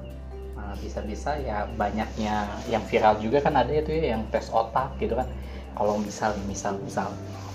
Malah 0.54 0.76
bisa-bisa 0.84 1.40
ya 1.40 1.64
banyaknya 1.80 2.46
yang 2.68 2.84
viral 2.92 3.16
juga 3.24 3.40
kan 3.40 3.56
ada 3.56 3.72
itu 3.72 3.96
ya 3.96 4.20
yang 4.20 4.28
tes 4.30 4.52
otak 4.52 4.92
gitu 5.00 5.16
kan? 5.16 5.26
Kalau 5.74 5.96
misal 5.98 6.36
misal 6.46 6.76
misal 6.84 7.08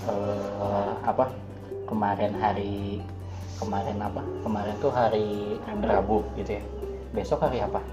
eh, 0.09 0.91
apa 1.05 1.29
kemarin 1.85 2.33
hari 2.35 3.05
kemarin 3.61 4.01
apa? 4.01 4.25
Kemarin 4.41 4.75
tuh 4.81 4.91
hari 4.91 5.61
Rabu. 5.85 6.25
Gitu 6.33 6.57
ya. 6.57 6.63
Besok 7.13 7.45
hari 7.45 7.61
apa? 7.61 7.85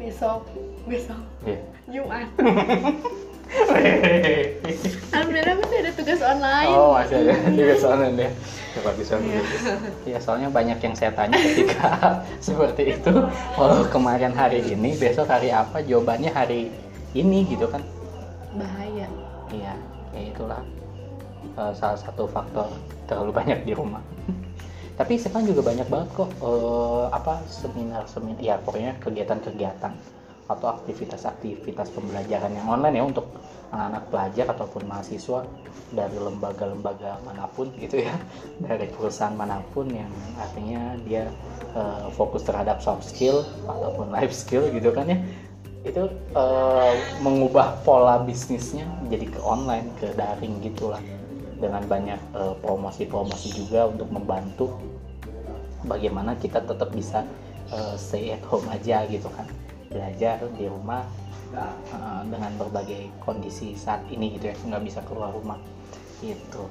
Besok 0.00 0.48
besok. 0.88 1.20
Iya. 1.44 1.60
Jumat 1.88 2.28
Alhamdulillah 5.08 5.56
masih 5.64 5.78
ada 5.80 5.92
tugas 5.96 6.20
online 6.20 6.68
Oh 6.68 6.92
masih 6.96 7.16
ada 7.24 7.32
juga 7.52 7.74
soalnya 7.80 8.08
deh. 8.12 8.30
Ya, 8.76 8.80
bagus 8.84 9.06
bagus. 9.10 9.26
Iya. 9.26 9.42
Iya 10.04 10.18
soalnya 10.20 10.48
banyak 10.52 10.78
yang 10.78 10.94
saya 10.94 11.10
tanya 11.16 11.34
ketika 11.40 11.90
seperti 12.46 13.00
itu. 13.00 13.14
Kalau 13.56 13.88
kemarin 13.88 14.36
hari 14.36 14.60
ini, 14.68 14.94
besok 15.00 15.32
hari 15.32 15.48
apa? 15.50 15.80
Jawabannya 15.80 16.30
hari 16.30 16.70
ini 17.16 17.48
gitu 17.48 17.66
kan? 17.66 17.80
bahaya 18.56 19.06
Iya, 19.48 19.74
ya 20.12 20.20
itulah 20.28 20.60
eh, 21.56 21.72
salah 21.72 21.96
satu 21.96 22.28
faktor 22.28 22.68
terlalu 23.08 23.32
banyak 23.32 23.64
di 23.64 23.72
rumah. 23.72 24.04
Tapi 24.98 25.14
sekarang 25.16 25.48
juga 25.48 25.64
banyak 25.64 25.88
banget 25.88 26.08
kok 26.12 26.30
eh, 26.36 27.04
apa 27.08 27.40
seminar-seminar, 27.48 28.40
ya 28.44 28.60
pokoknya 28.60 28.92
kegiatan-kegiatan 29.00 30.17
atau 30.48 30.80
aktivitas-aktivitas 30.80 31.92
pembelajaran 31.92 32.56
yang 32.56 32.66
online 32.72 32.96
ya 32.96 33.04
untuk 33.04 33.28
anak-anak 33.68 34.04
pelajar 34.08 34.46
ataupun 34.56 34.88
mahasiswa 34.88 35.44
dari 35.92 36.16
lembaga-lembaga 36.16 37.20
mana 37.20 37.44
pun 37.52 37.68
gitu 37.76 38.00
ya, 38.00 38.16
dari 38.64 38.88
perusahaan 38.88 39.36
mana 39.36 39.60
pun 39.76 39.92
yang 39.92 40.08
artinya 40.40 40.96
dia 41.04 41.28
eh, 41.76 42.04
fokus 42.16 42.48
terhadap 42.48 42.80
soft 42.80 43.04
skill 43.04 43.44
ataupun 43.68 44.08
life 44.08 44.32
skill 44.32 44.64
gitu 44.72 44.88
kan 44.88 45.12
ya. 45.12 45.20
Itu 45.84 46.08
eh, 46.32 46.94
mengubah 47.20 47.84
pola 47.84 48.24
bisnisnya 48.24 48.88
jadi 49.12 49.28
ke 49.28 49.40
online 49.44 49.92
ke 50.00 50.16
daring 50.16 50.64
gitulah. 50.64 51.04
Dengan 51.60 51.84
banyak 51.84 52.20
eh, 52.40 52.54
promosi-promosi 52.64 53.52
juga 53.52 53.84
untuk 53.84 54.08
membantu 54.08 54.80
bagaimana 55.84 56.40
kita 56.40 56.64
tetap 56.64 56.88
bisa 56.88 57.20
eh, 57.68 57.94
stay 58.00 58.32
at 58.32 58.40
home 58.48 58.64
aja 58.72 59.04
gitu 59.12 59.28
kan 59.28 59.44
belajar 59.88 60.40
di 60.56 60.64
rumah 60.68 61.04
eh, 61.52 62.22
dengan 62.28 62.52
berbagai 62.60 63.08
kondisi 63.24 63.72
saat 63.74 64.04
ini 64.12 64.36
gitu 64.36 64.52
ya 64.52 64.56
nggak 64.68 64.82
bisa 64.84 65.00
keluar 65.08 65.32
rumah 65.32 65.58
gitu. 66.20 66.68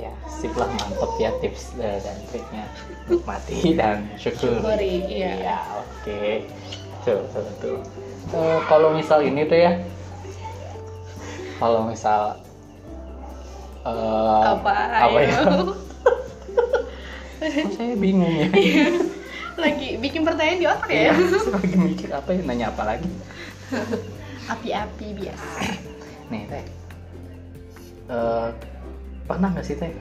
Ya 0.00 0.10
sip 0.24 0.56
lah 0.56 0.66
mantep 0.72 1.12
ya 1.20 1.30
tips 1.38 1.76
eh, 1.78 2.00
dan 2.00 2.16
triknya. 2.32 2.64
Nikmati 3.06 3.58
dan 3.76 4.08
Syukuri, 4.16 5.04
iya. 5.06 5.32
Iya, 5.36 5.58
oke. 5.84 6.22
Tuh 7.04 7.20
tuh 7.34 7.46
tuh 7.60 7.78
Eh, 8.32 8.58
kalau 8.64 8.96
misal 8.96 9.20
ini 9.28 9.44
tuh 9.44 9.58
ya 9.60 9.76
kalau 11.60 11.84
misal 11.84 12.40
eh, 13.84 14.42
apa, 14.56 14.72
apa 15.04 15.18
ya? 15.20 15.36
saya 17.76 17.94
bingung 17.98 18.32
ya 18.32 18.48
lagi 19.56 19.88
bikin 19.98 20.22
pertanyaan 20.22 20.58
di 20.58 20.66
otak 20.66 20.88
Iya, 20.88 21.10
ya? 21.10 21.12
Saya 21.38 21.52
lagi 21.56 21.76
mikir 21.76 22.08
apa 22.10 22.30
ya 22.32 22.40
nanya 22.44 22.66
apa 22.70 22.82
lagi? 22.86 23.10
Api-api 24.48 25.06
biasa. 25.16 25.48
Nih 26.28 26.42
teh. 26.48 26.64
Eh, 28.08 28.48
pernah 29.24 29.48
nggak 29.50 29.64
sih 29.64 29.76
teh 29.76 29.92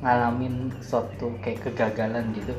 ngalamin 0.00 0.70
suatu 0.84 1.32
kayak 1.40 1.64
kegagalan 1.64 2.30
gitu? 2.36 2.52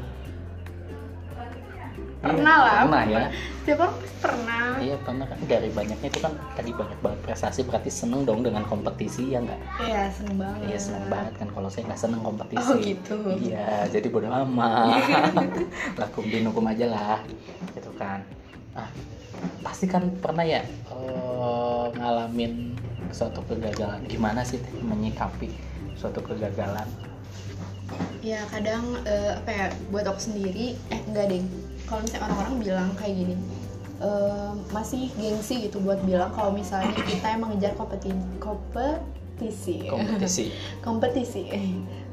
Pernah 2.17 2.55
Iya, 2.57 2.65
lah. 2.65 2.77
pernah 2.83 3.03
ya. 3.05 3.19
Pasti 3.63 3.71
pernah 4.17 4.56
iya 4.81 4.95
pernah 5.01 5.25
kan 5.25 5.37
dari 5.45 5.69
banyaknya 5.71 6.07
itu 6.09 6.19
kan 6.21 6.33
tadi 6.53 6.71
banyak 6.73 6.99
banget 7.01 7.19
prestasi 7.25 7.59
berarti 7.65 7.89
seneng 7.91 8.23
dong 8.23 8.41
dengan 8.41 8.63
kompetisi 8.65 9.33
ya 9.33 9.39
nggak? 9.41 9.59
Iya 9.83 10.01
seneng 10.13 10.35
banget. 10.39 10.59
Iya 10.69 10.79
seneng 10.79 11.05
banget 11.09 11.33
kan 11.37 11.47
kalau 11.53 11.69
saya 11.69 11.83
nggak 11.89 12.01
seneng 12.01 12.21
kompetisi. 12.23 12.71
Oh 12.71 12.77
gitu. 12.79 13.15
Iya 13.47 13.87
jadi 13.91 14.07
bodo 14.09 14.27
amat. 14.29 15.01
Lakum 16.01 16.25
dinukum 16.25 16.65
aja 16.67 16.85
lah 16.89 17.19
gitu 17.73 17.91
kan. 17.95 18.21
Ah 18.73 18.89
pasti 19.61 19.85
kan 19.85 20.09
pernah 20.17 20.41
ya 20.41 20.61
eh, 20.65 21.85
ngalamin 21.97 22.73
suatu 23.13 23.41
kegagalan. 23.45 24.01
Gimana 24.09 24.41
sih 24.41 24.61
menyikapi 24.81 25.53
suatu 25.95 26.21
kegagalan? 26.23 26.87
Ya 28.25 28.43
kadang 28.51 28.99
eh, 29.07 29.37
apa 29.37 29.51
ya 29.53 29.65
buat 29.93 30.05
aku 30.07 30.19
sendiri 30.33 30.75
eh 30.91 30.99
enggak 31.07 31.31
deh. 31.31 31.41
Kalau 31.87 32.03
misalnya 32.03 32.27
orang-orang 32.27 32.55
bilang 32.59 32.89
kayak 32.99 33.15
gini 33.15 33.35
eh, 34.01 34.51
masih 34.73 35.09
gengsi 35.17 35.69
gitu 35.69 35.81
buat 35.81 36.01
bilang 36.05 36.33
kalau 36.33 36.53
misalnya 36.53 36.93
kita 36.93 37.25
yang 37.37 37.41
mengejar 37.43 37.73
kompetisi 37.75 38.17
kompetisi. 39.37 39.85
Kompetisi. 39.85 40.45
Kompetisi. 40.85 41.43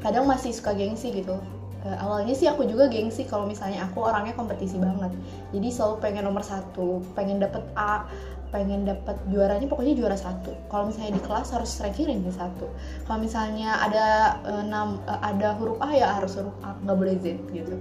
Kadang 0.05 0.29
masih 0.29 0.53
suka 0.53 0.77
gengsi 0.77 1.09
gitu. 1.09 1.41
Eh, 1.85 1.97
awalnya 2.01 2.33
sih 2.33 2.49
aku 2.49 2.65
juga 2.65 2.89
gengsi 2.89 3.29
kalau 3.29 3.45
misalnya 3.45 3.85
aku 3.85 4.05
orangnya 4.05 4.33
kompetisi 4.33 4.81
banget. 4.81 5.13
Jadi 5.53 5.69
selalu 5.69 6.01
pengen 6.01 6.25
nomor 6.25 6.45
satu 6.45 7.05
pengen 7.13 7.41
dapet 7.41 7.61
A 7.77 8.09
pengen 8.55 8.87
dapet 8.87 9.19
juaranya 9.27 9.67
pokoknya 9.67 9.99
juara 9.99 10.15
satu. 10.15 10.55
Kalau 10.71 10.87
misalnya 10.87 11.19
di 11.19 11.23
kelas 11.27 11.51
harus 11.51 11.75
ranking 11.83 12.07
ranking 12.07 12.31
satu. 12.31 12.71
Kalau 13.03 13.19
misalnya 13.19 13.83
ada 13.83 14.39
eh, 14.47 14.63
enam 14.63 15.03
eh, 15.03 15.19
ada 15.19 15.59
huruf 15.59 15.83
A 15.83 15.91
ya 15.91 16.15
harus 16.15 16.39
huruf 16.39 16.55
A 16.63 16.79
nggak 16.87 16.95
boleh 16.95 17.19
Z 17.19 17.35
gitu. 17.51 17.75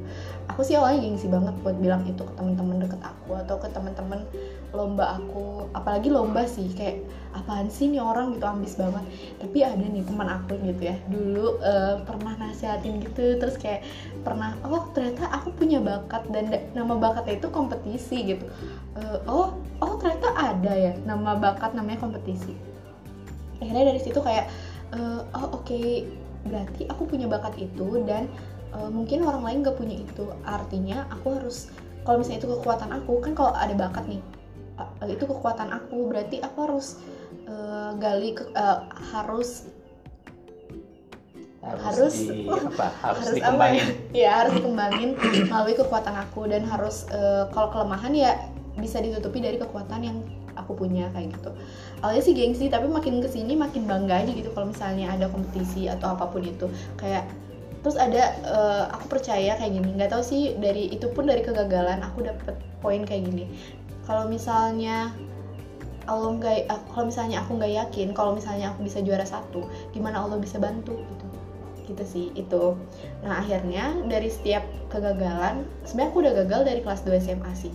Aku 0.50 0.66
sih 0.66 0.74
awalnya 0.74 1.06
gengsi 1.06 1.30
banget 1.30 1.54
buat 1.62 1.78
bilang 1.78 2.02
itu 2.10 2.26
ke 2.26 2.34
teman-teman 2.34 2.82
deket 2.82 3.02
aku 3.06 3.38
atau 3.38 3.62
ke 3.62 3.70
teman-teman 3.70 4.26
lomba 4.74 5.22
aku 5.22 5.70
apalagi 5.78 6.10
lomba 6.10 6.50
sih 6.50 6.66
kayak 6.74 7.06
apaan 7.34 7.70
sih 7.70 7.90
nih 7.90 8.02
orang? 8.02 8.34
gitu 8.38 8.46
ambis 8.46 8.74
banget. 8.74 9.06
Tapi 9.42 9.58
ada 9.62 9.86
nih 9.86 10.02
teman 10.06 10.30
aku 10.30 10.58
gitu 10.66 10.82
ya 10.82 10.98
dulu 11.10 11.62
eh, 11.62 12.02
pernah 12.06 12.34
nasihatin 12.42 13.02
gitu 13.06 13.38
terus 13.38 13.56
kayak 13.62 13.86
pernah 14.26 14.58
oh 14.66 14.90
ternyata 14.94 15.30
aku 15.30 15.54
punya 15.54 15.78
bakat 15.78 16.26
dan 16.34 16.50
da- 16.50 16.66
nama 16.74 16.98
bakatnya 16.98 17.38
itu 17.38 17.48
kompetisi 17.54 18.18
gitu. 18.34 18.46
Eh, 18.98 19.20
oh 19.30 19.58
oh 19.82 19.94
ternyata 20.02 20.34
ada 20.34 20.74
ya 20.74 20.94
nama 21.06 21.38
bakat 21.38 21.78
namanya 21.78 22.02
kompetisi. 22.02 22.58
Akhirnya 23.62 23.94
dari 23.94 24.02
situ 24.02 24.18
kayak 24.22 24.50
eh, 24.94 25.22
oh 25.38 25.62
oke 25.62 25.82
berarti 26.50 26.90
aku 26.90 27.06
punya 27.06 27.30
bakat 27.30 27.62
itu 27.62 28.02
dan 28.10 28.26
eh, 28.74 28.90
mungkin 28.90 29.22
orang 29.22 29.46
lain 29.46 29.58
gak 29.66 29.78
punya 29.78 30.02
itu. 30.02 30.26
Artinya 30.46 31.06
aku 31.14 31.38
harus 31.38 31.70
kalau 32.04 32.20
misalnya 32.20 32.44
itu 32.44 32.50
kekuatan 32.52 32.90
aku 32.92 33.24
kan 33.24 33.34
kalau 33.34 33.56
ada 33.56 33.74
bakat 33.74 34.06
nih 34.10 34.22
eh, 34.80 35.10
itu 35.14 35.24
kekuatan 35.26 35.70
aku. 35.70 36.10
Berarti 36.10 36.42
aku 36.42 36.58
harus 36.66 37.02
eh, 37.46 37.92
gali 37.98 38.34
ke, 38.38 38.44
eh, 38.54 38.80
harus 39.14 39.70
harus, 41.64 41.84
Harus- 41.84 42.20
di 42.28 42.44
apa? 42.76 42.88
Harus, 43.00 43.24
harus 43.24 43.36
dikembangin 43.40 43.84
apa 43.88 43.88
ya? 44.12 44.20
ya 44.28 44.32
harus 44.44 44.54
dikembangin 44.60 45.10
melalui 45.48 45.76
kekuatan 45.80 46.16
aku 46.28 46.42
dan 46.52 46.64
harus 46.68 47.08
eh, 47.08 47.48
kalau 47.56 47.72
kelemahan 47.72 48.12
ya 48.12 48.32
bisa 48.76 49.00
ditutupi 49.00 49.40
dari 49.40 49.56
kekuatan 49.62 50.02
yang 50.04 50.18
aku 50.54 50.76
punya 50.78 51.10
kayak 51.16 51.34
gitu. 51.34 51.50
Awalnya 52.04 52.24
sih 52.26 52.34
gengsi 52.36 52.66
tapi 52.70 52.86
makin 52.92 53.24
ke 53.24 53.30
sini 53.32 53.56
makin 53.56 53.88
bangga 53.88 54.22
aja 54.22 54.32
gitu 54.34 54.52
kalau 54.54 54.70
misalnya 54.70 55.14
ada 55.14 55.32
kompetisi 55.32 55.88
atau 55.88 56.14
apa 56.14 56.30
pun 56.30 56.44
itu. 56.44 56.68
Kayak 57.00 57.26
terus 57.80 57.96
ada 57.96 58.36
eh, 58.44 58.84
aku 58.92 59.18
percaya 59.18 59.56
kayak 59.56 59.72
gini. 59.72 59.90
Nggak 59.96 60.12
tahu 60.14 60.24
sih 60.26 60.58
dari 60.60 60.92
itu 60.92 61.08
pun 61.16 61.26
dari 61.26 61.42
kegagalan 61.42 62.04
aku 62.04 62.28
dapet 62.28 62.60
poin 62.84 63.08
kayak 63.08 63.24
gini 63.32 63.48
kalau 64.04 64.28
misalnya 64.28 65.12
Allah 66.04 66.36
nggak 66.36 66.68
kalau 66.92 67.08
misalnya 67.08 67.39
aku 67.39 67.56
nggak 67.56 67.74
yakin 67.80 68.12
kalau 68.12 68.36
misalnya 68.36 68.76
aku 68.76 68.84
bisa 68.84 69.00
juara 69.00 69.24
satu 69.24 69.63
gimana 69.96 70.20
Allah 70.20 70.39
bisa 70.39 70.60
bantu 70.60 71.00
gitu. 71.00 71.26
Gitu 71.84 72.04
sih 72.08 72.26
itu. 72.36 72.76
Nah 73.24 73.44
akhirnya 73.44 73.96
dari 74.08 74.28
setiap 74.28 74.63
kegagalan 74.92 75.63
sebenarnya 75.88 76.12
aku 76.12 76.20
udah 76.24 76.34
gagal 76.44 76.62
dari 76.68 76.80
kelas 76.84 77.02
2 77.08 77.24
SMA 77.24 77.52
sih. 77.56 77.74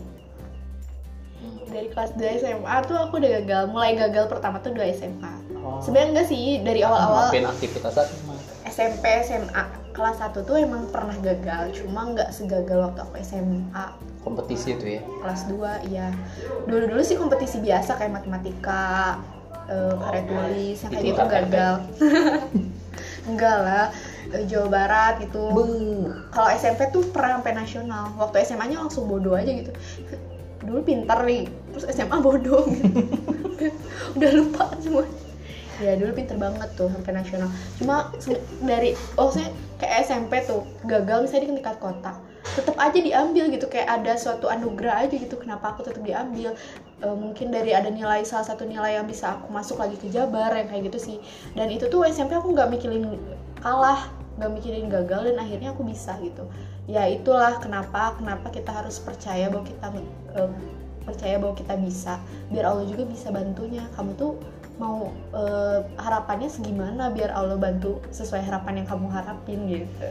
Dari 1.69 1.88
kelas 1.93 2.17
2 2.17 2.41
SMA 2.45 2.77
tuh 2.85 2.97
aku 2.97 3.21
udah 3.21 3.31
gagal 3.41 3.62
mulai 3.73 3.97
gagal 3.97 4.29
pertama 4.29 4.61
tuh 4.61 4.73
2 4.73 4.81
SMA 4.97 5.49
oh, 5.69 5.81
sebenarnya 5.85 6.09
enggak 6.17 6.29
sih 6.33 6.64
dari 6.64 6.81
awal-awal 6.81 7.29
aktivitas? 7.29 7.95
SMP 8.69 9.05
SMA 9.25 9.88
kelas 9.99 10.23
1 10.23 10.47
tuh 10.47 10.57
emang 10.63 10.87
pernah 10.95 11.19
gagal 11.19 11.75
cuma 11.83 12.15
nggak 12.15 12.31
segagal 12.31 12.87
waktu 12.87 13.03
aku 13.03 13.19
SMA 13.27 13.87
kompetisi 14.23 14.79
itu 14.79 14.87
ya? 14.99 15.03
Kelas 15.03 15.51
2 15.51 15.91
ya 15.91 16.15
dulu 16.71 16.85
dulu 16.87 17.03
sih 17.03 17.19
kompetisi 17.19 17.59
biasa 17.59 17.99
kayak 17.99 18.23
matematika 18.23 19.19
eh, 19.67 19.95
karya 19.99 20.23
tulis 20.25 20.77
yang 20.87 20.91
kayak 20.95 21.05
gitu 21.05 21.23
gagal. 21.27 21.75
enggak 23.31 23.57
lah 23.61 23.85
eh, 24.33 24.45
Jawa 24.49 24.69
Barat 24.69 25.15
gitu. 25.23 25.45
Kalau 26.33 26.49
SMP 26.57 26.89
tuh 26.95 27.05
pernah 27.13 27.41
sampai 27.41 27.55
nasional. 27.57 28.05
Waktu 28.17 28.37
SMA 28.49 28.65
nya 28.73 28.81
langsung 28.81 29.07
bodoh 29.07 29.37
aja 29.37 29.51
gitu. 29.53 29.73
Dulu 30.65 30.81
pintar 30.85 31.23
nih 31.25 31.47
terus 31.75 31.85
SMA 31.93 32.17
bodoh 32.21 32.65
gitu. 32.69 32.89
udah 34.17 34.31
lupa 34.37 34.65
semua. 34.81 35.05
Ya 35.79 35.95
dulu 35.95 36.11
pinter 36.11 36.35
banget 36.35 36.69
tuh 36.75 36.91
sampai 36.91 37.13
nasional. 37.15 37.49
Cuma 37.79 38.11
dari 38.67 38.99
oh 39.15 39.31
saya 39.31 39.53
kayak 39.79 40.07
SMP 40.07 40.43
tuh 40.45 40.67
gagal 40.85 41.27
misalnya 41.27 41.43
di 41.47 41.51
tingkat 41.59 41.79
kota 41.79 42.12
tetap 42.57 42.77
aja 42.81 42.99
diambil 42.99 43.45
gitu 43.53 43.67
kayak 43.69 43.88
ada 44.01 44.17
suatu 44.17 44.49
anugerah 44.49 45.05
aja 45.05 45.14
gitu 45.14 45.37
kenapa 45.37 45.75
aku 45.75 45.85
tetap 45.85 46.01
diambil. 46.01 46.55
E, 46.99 47.07
mungkin 47.12 47.53
dari 47.53 47.77
ada 47.77 47.93
nilai 47.93 48.25
salah 48.25 48.47
satu 48.47 48.64
nilai 48.64 48.97
yang 48.97 49.07
bisa 49.07 49.38
aku 49.38 49.53
masuk 49.53 49.79
lagi 49.79 49.97
ke 50.01 50.09
Jabar 50.09 50.55
yang 50.57 50.69
kayak 50.71 50.88
gitu 50.88 50.99
sih. 50.99 51.17
Dan 51.53 51.69
itu 51.69 51.87
tuh 51.93 52.07
SMP 52.09 52.35
aku 52.38 52.55
nggak 52.55 52.73
mikirin 52.73 53.19
kalah 53.61 54.09
nggak 54.38 54.51
mikirin 54.55 54.87
gagal 54.87 55.35
dan 55.35 55.37
akhirnya 55.43 55.75
aku 55.75 55.83
bisa 55.85 56.14
gitu. 56.23 56.47
Ya 56.88 57.05
itulah 57.11 57.59
kenapa 57.61 58.17
kenapa 58.17 58.49
kita 58.49 58.71
harus 58.73 58.97
percaya 59.03 59.51
bahwa 59.53 59.67
kita 59.67 59.87
e, 60.35 60.41
percaya 61.05 61.37
bahwa 61.37 61.55
kita 61.59 61.75
bisa. 61.79 62.14
Biar 62.49 62.64
Allah 62.71 62.87
juga 62.88 63.05
bisa 63.05 63.29
bantunya. 63.29 63.85
Kamu 63.95 64.17
tuh 64.17 64.38
mau 64.79 65.11
e, 65.35 65.43
harapannya 65.99 66.47
segimana 66.47 67.11
biar 67.11 67.35
Allah 67.35 67.59
bantu 67.59 67.99
sesuai 68.14 68.47
harapan 68.47 68.83
yang 68.83 68.88
kamu 68.88 69.07
harapin 69.11 69.59
gitu. 69.67 70.07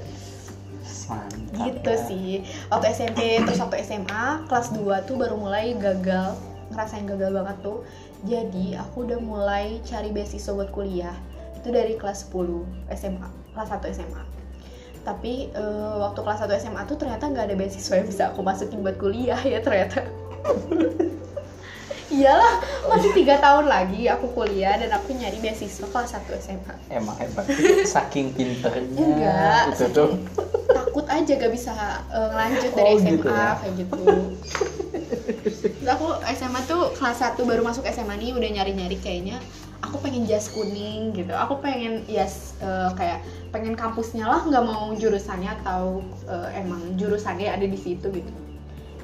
Mantap 1.07 1.63
gitu 1.63 1.91
ya. 1.91 2.05
sih. 2.07 2.29
Waktu 2.67 2.85
SMP 2.91 3.19
terus 3.43 3.59
waktu 3.63 3.79
SMA 3.83 4.47
kelas 4.51 4.75
2 4.75 5.07
tuh 5.07 5.15
baru 5.15 5.39
mulai 5.39 5.71
gagal 5.79 6.35
ngerasain 6.75 7.07
gagal 7.07 7.31
banget 7.31 7.57
tuh. 7.63 7.87
Jadi 8.27 8.75
aku 8.75 9.07
udah 9.07 9.19
mulai 9.23 9.79
cari 9.87 10.11
beasiswa 10.11 10.51
buat 10.51 10.71
kuliah. 10.75 11.15
Itu 11.55 11.71
dari 11.71 11.95
kelas 11.95 12.27
10 12.27 12.91
SMA 12.91 13.27
kelas 13.57 13.73
1 13.73 13.97
SMA 13.97 14.23
tapi 15.07 15.47
eh, 15.55 15.95
waktu 16.03 16.19
kelas 16.19 16.43
1 16.43 16.51
SMA 16.67 16.83
tuh 16.83 16.99
ternyata 16.99 17.31
nggak 17.31 17.47
ada 17.47 17.55
beasiswa 17.55 17.95
yang 17.95 18.07
bisa 18.11 18.23
aku 18.27 18.43
masukin 18.43 18.83
buat 18.83 18.99
kuliah 18.99 19.39
ya 19.39 19.63
ternyata 19.63 20.03
iyalah 22.09 22.53
masih 22.87 23.11
tiga 23.11 23.35
tahun 23.37 23.65
lagi 23.65 24.07
aku 24.07 24.31
kuliah 24.31 24.75
dan 24.75 24.89
aku 24.89 25.11
nyari 25.11 25.37
beasiswa 25.37 25.83
kelas 25.85 26.15
1 26.15 26.39
SMA 26.39 26.73
emang 26.89 27.15
hebat 27.15 27.43
saking 27.85 28.31
pinternya 28.31 28.95
Enggak, 28.97 29.63
itu 29.73 29.85
tuh 29.91 30.09
takut 30.67 31.05
aja 31.05 31.31
gak 31.33 31.51
bisa 31.51 31.73
eh, 32.07 32.27
ngelanjut 32.27 32.71
dari 32.71 32.87
Oh, 32.87 32.97
SMA 32.97 33.11
gitu 33.13 33.27
ya. 33.27 33.49
kayak 33.55 33.73
gitu. 33.77 34.03
Terus 35.77 35.89
aku 35.89 36.07
SMA 36.31 36.61
tuh 36.65 36.81
kelas 36.93 37.17
1 37.19 37.39
baru 37.41 37.61
masuk 37.61 37.83
SMA 37.85 38.15
nih 38.15 38.31
udah 38.33 38.49
nyari-nyari 38.51 38.97
kayaknya 38.97 39.37
aku 39.77 39.99
pengen 39.99 40.23
jas 40.23 40.47
kuning 40.47 41.11
gitu. 41.11 41.31
Aku 41.31 41.59
pengen 41.59 42.07
ya 42.07 42.23
s- 42.23 42.55
eh, 42.57 42.89
kayak 42.93 43.19
pengen 43.49 43.75
kampusnya 43.75 44.25
lah 44.25 44.41
nggak 44.41 44.63
mau 44.63 44.91
jurusannya 44.91 45.51
atau 45.61 45.99
eh, 46.25 46.49
emang 46.57 46.95
jurusannya 46.95 47.47
ada 47.47 47.63
di 47.63 47.75
situ 47.75 48.07
gitu. 48.09 48.31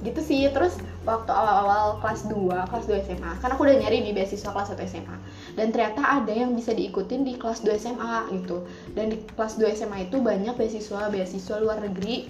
Gitu 0.04 0.20
sih. 0.20 0.46
Terus 0.52 0.78
waktu 1.08 1.32
awal-awal 1.32 2.04
kelas 2.04 2.28
2, 2.28 2.70
kelas 2.70 2.86
2 2.86 3.08
SMA, 3.08 3.32
kan 3.40 3.50
aku 3.56 3.64
udah 3.64 3.76
nyari 3.80 4.04
nih 4.04 4.14
beasiswa 4.14 4.52
kelas 4.52 4.76
1 4.76 4.84
SMA. 4.86 5.18
Dan 5.56 5.72
ternyata 5.72 6.04
ada 6.04 6.34
yang 6.36 6.52
bisa 6.54 6.76
diikutin 6.76 7.24
di 7.24 7.40
kelas 7.40 7.64
2 7.64 7.74
SMA 7.80 8.30
gitu. 8.36 8.68
Dan 8.94 9.16
di 9.16 9.18
kelas 9.34 9.56
2 9.56 9.74
SMA 9.74 10.12
itu 10.12 10.20
banyak 10.20 10.54
beasiswa 10.60 11.08
beasiswa 11.08 11.56
luar 11.64 11.80
negeri 11.80 12.28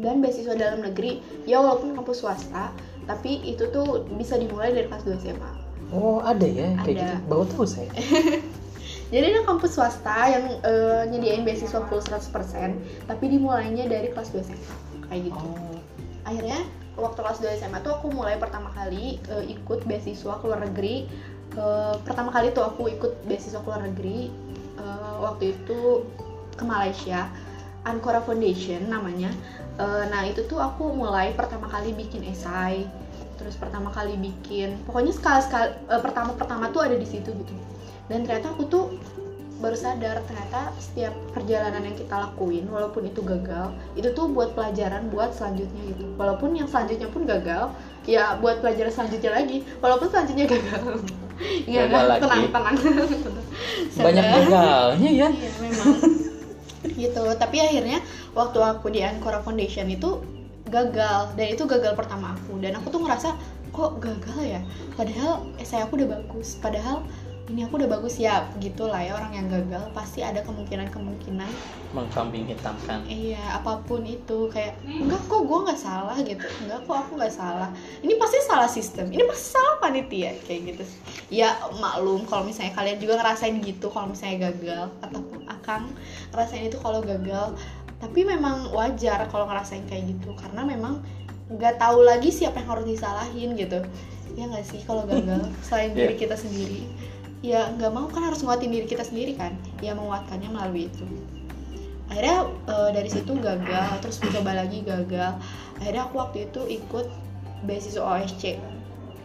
dan 0.00 0.24
beasiswa 0.24 0.56
dalam 0.56 0.80
negeri. 0.80 1.20
Ya 1.44 1.60
walaupun 1.60 1.92
kampus 1.92 2.24
swasta 2.24 2.72
tapi 3.02 3.42
itu 3.42 3.66
tuh 3.74 4.06
bisa 4.14 4.38
dimulai 4.38 4.70
dari 4.70 4.86
kelas 4.86 5.04
2 5.04 5.22
SMA 5.26 5.62
oh 5.92 6.18
ada 6.24 6.48
ya 6.48 6.72
kayak 6.82 6.96
Ada. 6.96 7.04
gitu? 7.04 7.14
Baru 7.28 7.44
tahu 7.46 7.64
saya. 7.68 7.90
Jadi 9.12 9.24
ada 9.28 9.44
kampus 9.44 9.76
swasta 9.76 10.16
yang 10.24 10.44
eh, 10.64 11.02
nyediain 11.12 11.44
beasiswa 11.44 11.84
full 11.84 12.00
100% 12.00 12.32
tapi 13.04 13.24
dimulainya 13.28 13.84
dari 13.84 14.08
kelas 14.08 14.32
2 14.32 14.40
SMA 14.40 14.76
kayak 15.12 15.22
gitu. 15.28 15.36
Oh 15.36 15.81
akhirnya 16.22 16.60
waktu 16.94 17.18
kelas 17.18 17.38
2 17.40 17.60
SMA 17.62 17.78
tuh 17.80 17.96
aku 17.96 18.12
mulai 18.12 18.36
pertama 18.36 18.68
kali 18.74 19.18
eh, 19.18 19.44
ikut 19.52 19.84
beasiswa 19.88 20.38
ke 20.38 20.44
luar 20.44 20.60
negeri. 20.64 21.08
Eh, 21.52 21.94
pertama 22.04 22.32
kali 22.32 22.52
tuh 22.56 22.64
aku 22.64 22.88
ikut 22.88 23.24
beasiswa 23.28 23.60
ke 23.60 23.68
luar 23.68 23.82
negeri 23.84 24.32
Eh, 24.82 25.14
waktu 25.22 25.54
itu 25.54 26.02
ke 26.56 26.64
Malaysia 26.64 27.28
Ancora 27.84 28.24
Foundation 28.24 28.88
namanya. 28.88 29.30
Eh, 29.76 30.04
nah 30.08 30.24
itu 30.24 30.44
tuh 30.48 30.58
aku 30.58 30.92
mulai 30.92 31.32
pertama 31.36 31.68
kali 31.68 31.96
bikin 31.96 32.24
esai 32.28 32.84
terus 33.40 33.58
pertama 33.58 33.90
kali 33.90 34.14
bikin 34.22 34.78
pokoknya 34.86 35.10
sekali 35.10 35.40
sekali 35.42 35.70
pertama 35.98 36.30
pertama 36.38 36.64
tuh 36.70 36.84
ada 36.84 36.96
di 36.96 37.08
situ 37.08 37.32
gitu. 37.32 37.54
Dan 38.06 38.28
ternyata 38.28 38.52
aku 38.54 38.68
tuh 38.68 38.84
baru 39.62 39.78
sadar 39.78 40.18
ternyata 40.26 40.74
setiap 40.76 41.14
perjalanan 41.30 41.86
yang 41.86 41.94
kita 41.94 42.10
lakuin 42.18 42.66
walaupun 42.66 43.06
itu 43.06 43.22
gagal 43.22 43.70
itu 43.94 44.10
tuh 44.10 44.26
buat 44.26 44.58
pelajaran 44.58 45.06
buat 45.08 45.30
selanjutnya 45.30 45.82
gitu. 45.94 46.04
Walaupun 46.18 46.58
yang 46.58 46.66
selanjutnya 46.66 47.06
pun 47.06 47.22
gagal 47.22 47.70
ya 48.02 48.34
buat 48.42 48.58
pelajaran 48.58 48.90
selanjutnya 48.90 49.30
lagi. 49.30 49.62
Walaupun 49.78 50.10
selanjutnya 50.10 50.46
gagal. 50.50 50.84
Iya, 51.42 51.90
Gagal 51.90 52.06
lagi. 52.06 52.20
tenang 52.22 52.44
tenang 52.54 52.76
banyak 54.06 54.24
gagalnya 54.46 55.10
ya 55.10 55.26
Iya 55.32 55.50
memang. 55.58 55.96
Gitu. 56.86 57.22
Tapi 57.34 57.56
akhirnya 57.58 57.98
waktu 58.30 58.58
aku 58.62 58.86
di 58.94 59.02
Ancora 59.02 59.42
Foundation 59.42 59.90
itu 59.90 60.22
gagal. 60.70 61.34
Dan 61.34 61.46
itu 61.50 61.66
gagal 61.66 61.98
pertama 61.98 62.38
aku. 62.38 62.62
Dan 62.62 62.78
aku 62.78 62.94
tuh 62.94 63.00
ngerasa 63.02 63.34
kok 63.74 63.98
gagal 63.98 64.38
ya? 64.44 64.60
Padahal 64.94 65.42
esai 65.58 65.82
aku 65.82 65.98
udah 65.98 66.14
bagus. 66.14 66.54
Padahal 66.62 67.02
ini 67.52 67.68
aku 67.68 67.76
udah 67.76 67.90
bagus 68.00 68.16
ya 68.16 68.48
gitulah 68.56 68.96
ya. 68.96 69.12
Orang 69.12 69.36
yang 69.36 69.44
gagal 69.52 69.92
pasti 69.92 70.24
ada 70.24 70.40
kemungkinan 70.40 70.88
kemungkinan 70.88 71.50
mengkambing 71.92 72.48
hitamkan. 72.48 73.04
Iya 73.04 73.60
apa 73.60 73.84
pun 73.84 74.08
itu. 74.08 74.48
Kayak 74.48 74.80
enggak 74.88 75.20
kok 75.28 75.44
gue 75.44 75.58
nggak 75.68 75.76
salah 75.76 76.16
gitu. 76.24 76.46
Enggak 76.64 76.80
kok 76.88 76.96
aku 77.04 77.20
nggak 77.20 77.34
salah. 77.36 77.68
Ini 78.00 78.16
pasti 78.16 78.38
salah 78.48 78.70
sistem. 78.72 79.12
Ini 79.12 79.28
pasti 79.28 79.52
salah 79.52 79.76
panitia 79.84 80.32
kayak 80.48 80.60
gitu. 80.72 80.84
Ya 81.28 81.52
maklum 81.76 82.24
kalau 82.24 82.48
misalnya 82.48 82.72
kalian 82.72 82.96
juga 82.96 83.20
ngerasain 83.20 83.60
gitu 83.60 83.92
kalau 83.92 84.16
misalnya 84.16 84.48
gagal 84.48 84.88
ataupun 85.04 85.40
akang 85.44 85.84
ngerasain 86.32 86.72
itu 86.72 86.80
kalau 86.80 87.04
gagal. 87.04 87.52
Tapi 88.00 88.24
memang 88.24 88.72
wajar 88.72 89.28
kalau 89.28 89.44
ngerasain 89.44 89.84
kayak 89.84 90.08
gitu 90.08 90.32
karena 90.40 90.64
memang 90.64 91.04
nggak 91.52 91.76
tahu 91.76 92.00
lagi 92.00 92.32
siapa 92.32 92.64
yang 92.64 92.80
harus 92.80 92.88
disalahin 92.88 93.52
gitu. 93.60 93.84
Ya 94.40 94.48
nggak 94.48 94.64
sih 94.64 94.80
kalau 94.88 95.04
gagal 95.04 95.52
selain 95.68 95.92
diri 95.92 96.16
kita 96.16 96.32
sendiri 96.32 97.11
ya 97.42 97.74
nggak 97.74 97.90
mau 97.90 98.06
kan 98.06 98.22
harus 98.22 98.40
nguatin 98.46 98.70
diri 98.70 98.86
kita 98.86 99.02
sendiri 99.02 99.34
kan? 99.34 99.52
Ya 99.82 99.92
menguatkannya 99.98 100.48
melalui 100.48 100.86
itu. 100.88 101.04
Akhirnya 102.08 102.48
eh, 102.70 102.90
dari 102.94 103.10
situ 103.10 103.34
gagal 103.36 103.98
terus 104.00 104.22
mencoba 104.22 104.62
lagi 104.62 104.86
gagal. 104.86 105.36
Akhirnya 105.82 106.06
aku 106.06 106.22
waktu 106.22 106.46
itu 106.48 106.60
ikut 106.70 107.06
beasiswa 107.66 108.02
OSC 108.02 108.58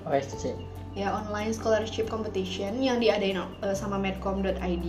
OSC 0.05 0.53
ya 0.97 1.13
online 1.13 1.53
scholarship 1.53 2.09
competition 2.09 2.81
yang 2.81 2.97
diadain 2.97 3.37
eh, 3.37 3.75
sama 3.77 4.01
medcom.id 4.01 4.85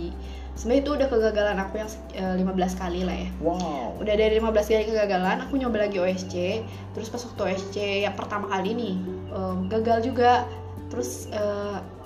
sebenarnya 0.57 0.81
itu 0.81 0.91
udah 0.97 1.07
kegagalan 1.07 1.57
aku 1.61 1.77
yang 1.77 1.89
eh, 2.17 2.33
15 2.41 2.81
kali 2.81 3.05
lah 3.05 3.13
ya. 3.13 3.29
Wow. 3.39 3.93
Udah 4.01 4.15
dari 4.17 4.41
15 4.41 4.49
kali 4.73 4.83
kegagalan 4.89 5.37
aku 5.45 5.61
nyoba 5.61 5.85
lagi 5.85 6.01
OSC 6.01 6.65
terus 6.97 7.13
pas 7.13 7.21
waktu 7.21 7.41
OSC 7.53 7.75
yang 8.09 8.17
pertama 8.17 8.49
kali 8.49 8.73
nih 8.73 8.95
eh, 9.33 9.55
gagal 9.69 10.09
juga. 10.09 10.49
Terus 10.89 11.29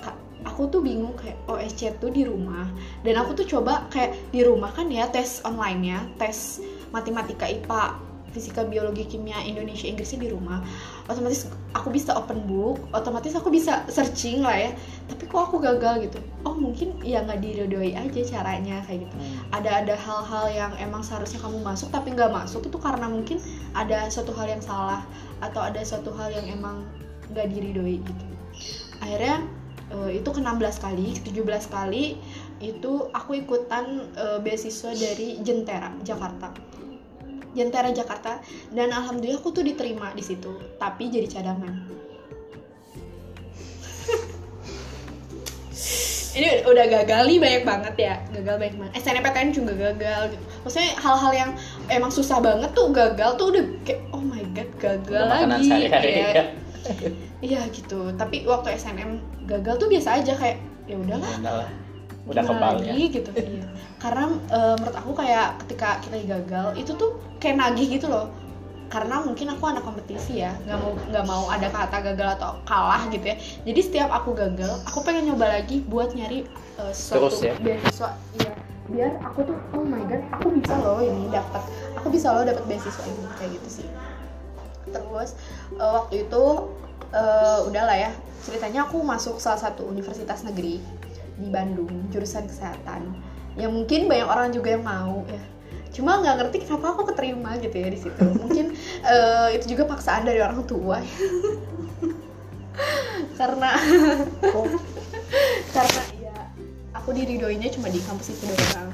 ka- 0.03 0.19
aku 0.43 0.69
tuh 0.69 0.79
bingung 0.83 1.15
kayak 1.15 1.39
OSC 1.47 1.95
tuh 1.99 2.11
di 2.11 2.27
rumah. 2.27 2.67
Dan 3.01 3.19
aku 3.19 3.35
tuh 3.35 3.45
coba 3.47 3.87
kayak 3.89 4.15
di 4.31 4.43
rumah 4.43 4.71
kan 4.71 4.87
ya 4.91 5.07
tes 5.09 5.43
online 5.43 5.79
nya 5.79 5.99
tes 6.19 6.63
matematika 6.91 7.47
IPA 7.49 8.13
fisika 8.33 8.65
biologi 8.65 9.05
kimia 9.05 9.37
Indonesia 9.45 9.85
Inggrisnya 9.85 10.25
di 10.25 10.29
rumah. 10.33 10.65
Otomatis 11.05 11.45
aku 11.77 11.93
bisa 11.93 12.17
open 12.17 12.49
book 12.49 12.81
otomatis 12.89 13.37
aku 13.37 13.53
bisa 13.53 13.85
searching 13.87 14.41
lah 14.41 14.57
ya. 14.57 14.71
Tapi 15.05 15.29
kok 15.29 15.53
aku 15.53 15.61
gagal 15.61 16.09
gitu? 16.09 16.19
Oh 16.41 16.57
mungkin 16.57 16.97
ya 17.05 17.21
nggak 17.21 17.39
diridoi 17.39 17.93
aja 17.93 18.21
caranya 18.25 18.81
kayak 18.89 19.05
gitu. 19.05 19.15
Ada 19.53 19.85
ada 19.85 19.95
hal-hal 19.95 20.45
yang 20.49 20.73
emang 20.81 21.05
seharusnya 21.05 21.39
kamu 21.45 21.61
masuk 21.61 21.93
tapi 21.93 22.17
nggak 22.17 22.33
masuk 22.33 22.65
itu 22.65 22.77
karena 22.81 23.05
mungkin 23.05 23.37
ada 23.77 24.09
suatu 24.09 24.33
hal 24.33 24.49
yang 24.49 24.63
salah 24.65 25.05
atau 25.39 25.61
ada 25.61 25.79
suatu 25.85 26.09
hal 26.17 26.33
yang 26.33 26.57
emang 26.57 26.81
nggak 27.29 27.53
diridoi 27.53 28.01
gitu. 28.01 28.25
Akhirnya 28.97 29.45
eh, 29.93 30.19
itu 30.19 30.29
ke 30.33 30.41
16 30.41 30.57
kali 30.81 31.07
ke 31.21 31.29
17 31.31 31.69
kali 31.69 32.17
itu 32.59 32.91
aku 33.13 33.31
ikutan 33.37 34.09
eh, 34.15 34.39
beasiswa 34.41 34.91
dari 34.93 35.37
Jentera 35.45 35.93
Jakarta. 36.01 36.49
Jentera 37.53 37.93
Jakarta. 37.93 38.41
Dan 38.73 38.89
alhamdulillah 38.89 39.37
aku 39.37 39.53
tuh 39.53 39.61
diterima 39.61 40.09
di 40.17 40.25
situ 40.25 40.49
tapi 40.81 41.13
jadi 41.13 41.29
cadangan. 41.29 41.73
Ini 46.33 46.65
udah 46.65 46.85
gagal 46.89 47.29
nih 47.29 47.37
banyak 47.37 47.61
banget 47.61 47.93
ya. 48.01 48.15
Gagal 48.33 48.55
banyak 48.57 48.75
banget. 48.81 48.93
SNMPTN 49.05 49.53
juga 49.53 49.73
gagal 49.77 50.33
gitu. 50.33 50.43
Maksudnya 50.65 50.91
hal-hal 50.97 51.31
yang 51.37 51.51
emang 51.93 52.09
susah 52.09 52.41
banget 52.41 52.73
tuh 52.73 52.89
gagal 52.89 53.37
tuh 53.37 53.53
udah 53.53 53.65
kayak 53.85 54.01
oh 54.09 54.23
my 54.25 54.41
god 54.57 54.69
gagal 54.81 55.29
Udah 55.29 55.45
lagi. 55.45 55.69
sehari-hari 55.69 56.09
Kayak, 56.09 56.33
ya 56.33 56.62
iya 57.47 57.61
gitu. 57.71 58.11
Tapi 58.15 58.43
waktu 58.43 58.75
SNM 58.75 59.19
gagal 59.47 59.75
tuh 59.79 59.87
biasa 59.87 60.19
aja 60.21 60.33
kayak 60.35 60.57
ya 60.87 60.95
udahlah. 60.99 61.31
Udah 61.39 61.55
lah 61.63 61.71
udah 62.23 62.43
kebal 62.43 62.73
ya. 62.79 62.95
lagi 62.95 63.03
gitu. 63.11 63.29
Iya. 63.35 63.65
karena 63.99 64.23
eh, 64.51 64.75
menurut 64.79 64.95
aku 64.99 65.11
kayak 65.15 65.47
ketika 65.63 65.99
kita 66.03 66.17
gagal 66.27 66.67
itu 66.79 66.91
tuh 66.95 67.19
kayak 67.39 67.59
nagih 67.59 67.87
gitu 67.99 68.07
loh. 68.07 68.31
Karena 68.87 69.25
mungkin 69.25 69.49
aku 69.49 69.63
anak 69.65 69.83
kompetisi 69.83 70.43
ya. 70.43 70.53
Nggak 70.63 70.77
mau 70.79 70.91
nggak 71.11 71.25
mau 71.25 71.43
ada 71.49 71.67
kata 71.67 71.97
gagal 72.13 72.29
atau 72.39 72.51
kalah 72.63 73.03
gitu 73.11 73.25
ya. 73.27 73.35
Jadi 73.67 73.79
setiap 73.79 74.09
aku 74.11 74.35
gagal 74.35 74.71
aku 74.87 75.03
pengen 75.03 75.33
nyoba 75.33 75.59
lagi 75.59 75.83
buat 75.87 76.15
nyari 76.15 76.47
eh, 76.79 76.93
suatu 76.95 77.31
Terus 77.31 77.37
ya? 77.43 77.53
beasiswa. 77.59 78.09
Iya. 78.39 78.51
Biar 78.83 79.11
aku 79.23 79.39
tuh 79.47 79.57
oh 79.75 79.83
my 79.83 80.03
god 80.07 80.23
aku 80.35 80.47
bisa 80.59 80.75
loh 80.79 80.99
ini 80.99 81.31
dapat 81.31 81.63
aku 81.95 82.07
bisa 82.11 82.35
loh 82.35 82.43
dapat 82.43 82.63
beasiswa 82.67 83.03
ini 83.07 83.23
kayak 83.39 83.51
gitu 83.59 83.69
sih 83.81 83.87
terus 84.93 85.33
uh, 85.81 86.05
waktu 86.05 86.29
itu 86.29 86.43
uh, 87.11 87.59
udahlah 87.65 87.97
ya 87.97 88.11
ceritanya 88.43 88.85
aku 88.85 89.01
masuk 89.01 89.39
salah 89.39 89.57
satu 89.57 89.87
universitas 89.87 90.43
negeri 90.43 90.83
di 91.39 91.47
Bandung 91.49 91.89
jurusan 92.13 92.45
kesehatan. 92.45 93.15
Yang 93.57 93.71
mungkin 93.73 94.09
banyak 94.09 94.27
orang 94.27 94.53
juga 94.53 94.69
yang 94.77 94.85
mau 94.85 95.25
ya. 95.29 95.41
Cuma 95.93 96.17
nggak 96.21 96.35
ngerti 96.41 96.57
kenapa 96.65 96.97
aku 96.97 97.03
keterima 97.13 97.57
gitu 97.61 97.77
ya 97.77 97.89
di 97.89 97.99
situ. 98.01 98.25
Mungkin 98.41 98.73
uh, 99.05 99.49
itu 99.53 99.77
juga 99.77 99.85
paksaan 99.89 100.25
dari 100.25 100.41
orang 100.41 100.65
tua. 100.65 101.01
Karena 103.39 103.73
karena 105.73 106.03
ya 106.21 106.37
aku 106.93 107.09
diridoinya 107.13 107.69
cuma 107.73 107.89
di 107.89 107.99
kampus 108.01 108.29
itu 108.33 108.45
doang 108.49 108.93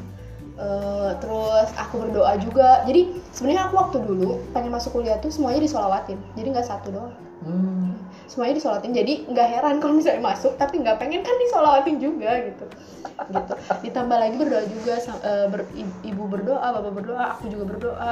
uh, 0.59 1.11
terus 1.23 1.69
aku 1.79 2.05
berdoa 2.05 2.35
juga. 2.37 2.83
Jadi 2.85 3.17
sebenarnya 3.33 3.71
aku 3.71 3.75
waktu 3.79 3.97
dulu 4.03 4.43
pengen 4.51 4.75
masuk 4.75 4.99
kuliah 4.99 5.17
tuh 5.23 5.31
semuanya 5.31 5.63
disolawatin. 5.63 6.19
Jadi 6.35 6.47
nggak 6.53 6.67
satu 6.67 6.91
doang. 6.91 7.15
Hmm. 7.39 7.95
semuanya 8.27 8.59
disolawatin. 8.61 8.93
Jadi 8.93 9.13
nggak 9.31 9.47
heran 9.47 9.75
kalau 9.79 9.97
misalnya 9.97 10.21
masuk 10.21 10.53
tapi 10.59 10.83
nggak 10.83 10.99
pengen 11.01 11.23
kan 11.25 11.33
disolawatin 11.39 11.97
juga 11.97 12.29
gitu. 12.45 12.65
Gitu. 13.31 13.53
Ditambah 13.89 14.17
lagi 14.19 14.35
berdoa 14.37 14.63
juga 14.69 14.93
uh, 15.23 15.47
ber, 15.49 15.61
ibu 16.05 16.23
berdoa 16.29 16.67
bapak 16.77 16.93
berdoa 16.93 17.23
aku 17.33 17.49
juga 17.49 17.63
berdoa 17.73 18.11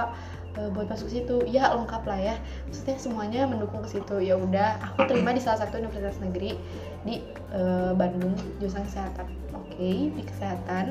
uh, 0.58 0.70
buat 0.74 0.90
masuk 0.90 1.08
situ. 1.08 1.46
Ya 1.48 1.70
lengkap 1.72 2.04
lah 2.04 2.20
ya. 2.20 2.36
Maksudnya 2.68 2.98
semuanya 2.98 3.42
mendukung 3.46 3.86
ke 3.86 3.90
situ. 3.94 4.18
Ya 4.20 4.36
udah 4.36 4.82
aku 4.82 5.06
terima 5.06 5.32
di 5.32 5.42
salah 5.42 5.62
satu 5.64 5.78
universitas 5.80 6.18
negeri 6.20 6.58
di 7.06 7.22
uh, 7.54 7.94
Bandung 7.94 8.34
jurusan 8.58 8.84
kesehatan. 8.90 9.30
Oke 9.54 9.78
okay, 9.78 9.98
di 10.12 10.24
kesehatan. 10.26 10.86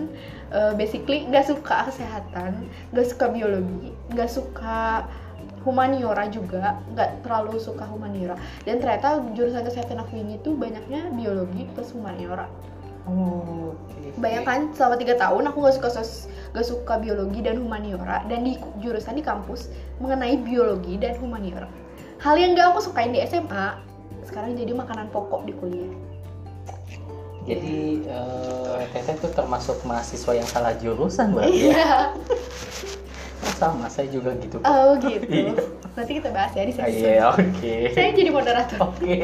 Uh, 0.54 0.72
basically 0.78 1.26
nggak 1.26 1.44
suka 1.44 1.90
kesehatan 1.90 2.70
nggak 2.94 3.06
suka 3.06 3.26
biologi 3.34 3.90
nggak 4.14 4.30
suka 4.30 5.10
humaniora 5.66 6.30
juga 6.30 6.78
nggak 6.94 7.26
terlalu 7.26 7.58
suka 7.58 7.82
humaniora. 7.90 8.38
Dan 8.62 8.78
ternyata 8.78 9.18
jurusan 9.34 9.66
kesehatan 9.66 9.98
aku 9.98 10.14
ini 10.14 10.38
tuh 10.40 10.54
banyaknya 10.54 11.10
biologi 11.10 11.66
plus 11.74 11.90
humaniora 11.90 12.46
Oh, 13.06 13.78
okay. 13.86 14.10
Bayangkan 14.18 14.74
selama 14.74 14.98
tiga 14.98 15.14
tahun 15.14 15.46
aku 15.50 15.56
gak 15.62 15.76
suka 15.78 15.88
sos, 15.94 16.26
gak 16.50 16.66
suka 16.66 16.98
biologi 16.98 17.38
dan 17.38 17.62
humaniora 17.62 18.26
dan 18.26 18.42
di 18.42 18.58
jurusan 18.82 19.14
di 19.14 19.22
kampus 19.22 19.70
mengenai 20.02 20.42
biologi 20.42 20.98
dan 20.98 21.14
humaniora. 21.22 21.70
Hal 22.18 22.34
yang 22.34 22.58
gak 22.58 22.74
aku 22.74 22.90
sukain 22.90 23.14
di 23.14 23.22
SMA 23.22 23.78
sekarang 24.26 24.58
jadi 24.58 24.74
makanan 24.74 25.06
pokok 25.14 25.46
di 25.46 25.54
kuliah. 25.54 25.92
Jadi 27.46 28.02
uh, 28.10 28.82
Teteh 28.90 29.22
tuh 29.22 29.30
termasuk 29.30 29.78
mahasiswa 29.86 30.34
yang 30.34 30.48
salah 30.50 30.74
jurusan 30.82 31.30
berarti 31.30 31.70
ya? 31.70 31.70
Iya. 31.70 31.94
Oh, 33.46 33.52
sama, 33.52 33.86
saya 33.86 34.08
juga 34.08 34.32
gitu. 34.40 34.58
Oh 34.64 34.96
gitu. 35.04 35.28
iya. 35.28 35.54
Nanti 35.94 36.18
kita 36.18 36.32
bahas 36.32 36.56
ya 36.56 36.64
di 36.66 36.72
sini. 36.72 36.88
Iya, 36.98 37.30
oke. 37.30 37.44
Okay. 37.52 37.82
Saya 37.92 38.10
jadi 38.16 38.30
moderator. 38.32 38.78
Oke. 38.80 38.96
Okay. 38.96 39.22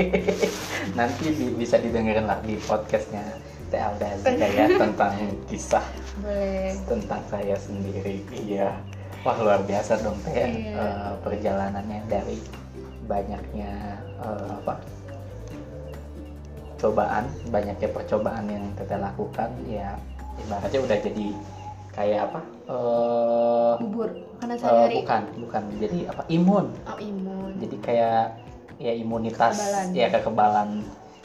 Nanti 1.01 1.33
di, 1.33 1.47
bisa 1.57 1.81
didengarkan 1.81 2.29
lah 2.29 2.39
di 2.45 2.55
podcastnya 2.61 3.25
Teh 3.73 3.81
Alda 3.81 4.07
ya 4.53 4.69
tentang 4.69 5.17
kisah 5.49 5.87
Boleh. 6.21 6.77
tentang 6.85 7.23
saya 7.33 7.57
sendiri. 7.57 8.21
Iya. 8.29 8.77
Wah 9.25 9.37
luar 9.41 9.65
biasa 9.65 10.05
dong 10.05 10.19
teh 10.29 10.35
iya. 10.35 10.77
uh, 10.77 11.13
perjalanannya 11.25 12.05
dari 12.05 12.37
banyaknya 13.09 13.97
uh, 14.21 14.61
apa 14.61 14.77
cobaan, 16.77 17.25
banyaknya 17.49 17.89
percobaan 17.95 18.45
yang 18.51 18.67
teteh 18.75 18.99
lakukan 18.99 19.49
ya 19.71 19.95
ibaratnya 20.37 20.81
udah 20.83 20.99
jadi 21.01 21.27
kayak 21.95 22.21
apa? 22.29 22.41
Uh, 22.67 23.73
Bubur 23.81 24.11
karena 24.43 24.55
uh, 24.59 24.91
bukan, 24.91 25.23
bukan. 25.49 25.63
Jadi 25.79 25.99
apa? 26.11 26.23
Imun. 26.29 26.67
Oh, 26.85 26.99
imun. 26.99 27.53
Jadi 27.63 27.77
kayak 27.81 28.37
ya 28.83 28.93
imunitas 28.99 29.55
kekebalan. 29.55 29.87
ya 29.95 30.07
kekebalan 30.11 30.69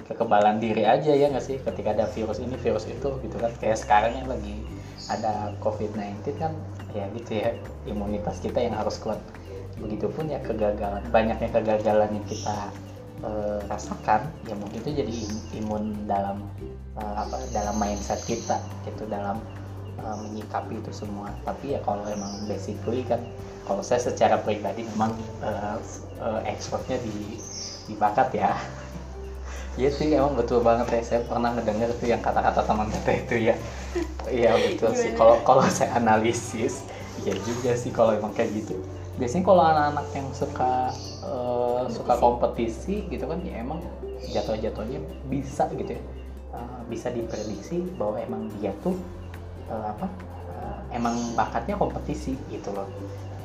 kekebalan 0.07 0.57
diri 0.63 0.87
aja 0.87 1.11
ya 1.11 1.27
nggak 1.27 1.43
sih? 1.43 1.57
Ketika 1.61 1.93
ada 1.93 2.07
virus 2.11 2.39
ini 2.39 2.55
virus 2.55 2.87
itu 2.87 3.09
gitu 3.21 3.35
kan. 3.37 3.51
Kayak 3.59 3.77
sekarang 3.83 4.13
yang 4.15 4.27
lagi 4.31 4.55
ada 5.11 5.55
COVID-19 5.63 6.35
kan 6.39 6.51
ya 6.95 7.05
gitu 7.13 7.31
ya 7.43 7.53
imunitas 7.85 8.39
kita 8.39 8.63
yang 8.63 8.75
harus 8.75 8.97
kuat. 8.99 9.19
Begitupun 9.77 10.31
ya 10.31 10.41
kegagalan 10.41 11.03
banyaknya 11.13 11.49
kegagalan 11.53 12.09
yang 12.09 12.25
kita 12.25 12.57
uh, 13.21 13.59
rasakan 13.69 14.25
ya 14.49 14.57
mungkin 14.57 14.81
itu 14.81 14.91
jadi 15.03 15.15
imun 15.61 16.09
dalam 16.09 16.41
uh, 16.97 17.15
apa 17.21 17.37
dalam 17.53 17.77
mindset 17.77 18.23
kita 18.25 18.57
gitu 18.89 19.05
dalam 19.05 19.37
uh, 20.01 20.17
menyikapi 20.23 20.81
itu 20.81 20.91
semua. 20.95 21.29
Tapi 21.45 21.77
ya 21.77 21.79
kalau 21.85 22.07
emang 22.09 22.47
basically 22.49 23.05
kan 23.05 23.21
kalau 23.67 23.83
saya 23.83 23.99
secara 23.99 24.39
pribadi 24.41 24.87
memang 24.95 25.13
uh, 25.43 25.77
uh, 26.23 26.41
expertnya 26.47 26.97
di 27.03 27.37
di 27.87 27.93
bakat 27.95 28.33
ya 28.35 28.55
Iya 29.77 29.89
sih 29.93 30.09
emang 30.09 30.33
betul 30.33 30.65
banget 30.65 30.89
ya. 30.89 31.01
Saya 31.05 31.21
pernah 31.29 31.53
ngedenger 31.53 31.93
tuh 32.01 32.09
yang 32.09 32.17
kata-kata 32.17 32.65
teman 32.65 32.89
kita 32.89 33.11
itu 33.13 33.35
ya. 33.53 33.55
Iya 34.25 34.51
betul 34.57 34.89
Gimana? 34.89 35.01
sih 35.05 35.11
kalau 35.13 35.35
kalau 35.45 35.61
saya 35.69 35.93
analisis 35.93 36.81
ya 37.21 37.37
juga 37.45 37.77
sih 37.77 37.93
kalau 37.93 38.17
emang 38.17 38.33
kayak 38.33 38.57
gitu. 38.57 38.81
Biasanya 39.21 39.45
kalau 39.45 39.61
anak-anak 39.61 40.07
yang 40.17 40.27
suka 40.33 40.89
uh, 41.21 41.85
suka 41.93 42.13
kompetisi. 42.17 43.05
gitu 43.05 43.29
kan 43.29 43.37
ya 43.45 43.61
emang 43.61 43.85
jatuh-jatuhnya 44.33 44.99
bisa 45.29 45.69
gitu 45.77 45.93
ya. 45.93 46.01
Uh, 46.57 46.81
bisa 46.89 47.13
diprediksi 47.13 47.85
bahwa 48.01 48.17
emang 48.17 48.49
dia 48.57 48.73
tuh 48.81 48.97
uh, 49.69 49.93
apa 49.93 50.09
uh, 50.57 50.77
emang 50.89 51.13
bakatnya 51.37 51.77
kompetisi 51.77 52.33
gitu 52.49 52.73
loh. 52.73 52.89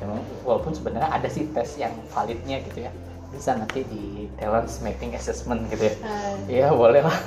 Emang 0.01 0.17
walaupun 0.41 0.73
sebenarnya 0.73 1.13
ada 1.13 1.29
sih 1.29 1.45
tes 1.53 1.77
yang 1.77 1.93
validnya 2.09 2.57
gitu 2.65 2.89
ya 2.89 2.91
bisa 3.33 3.57
nanti 3.57 3.81
di 3.89 4.29
talent 4.37 4.69
mapping 4.85 5.17
assessment 5.17 5.65
gitu 5.73 5.89
ya. 5.89 5.95
Uh, 6.05 6.33
iya 6.45 6.67
boleh 6.69 7.01
lah. 7.01 7.17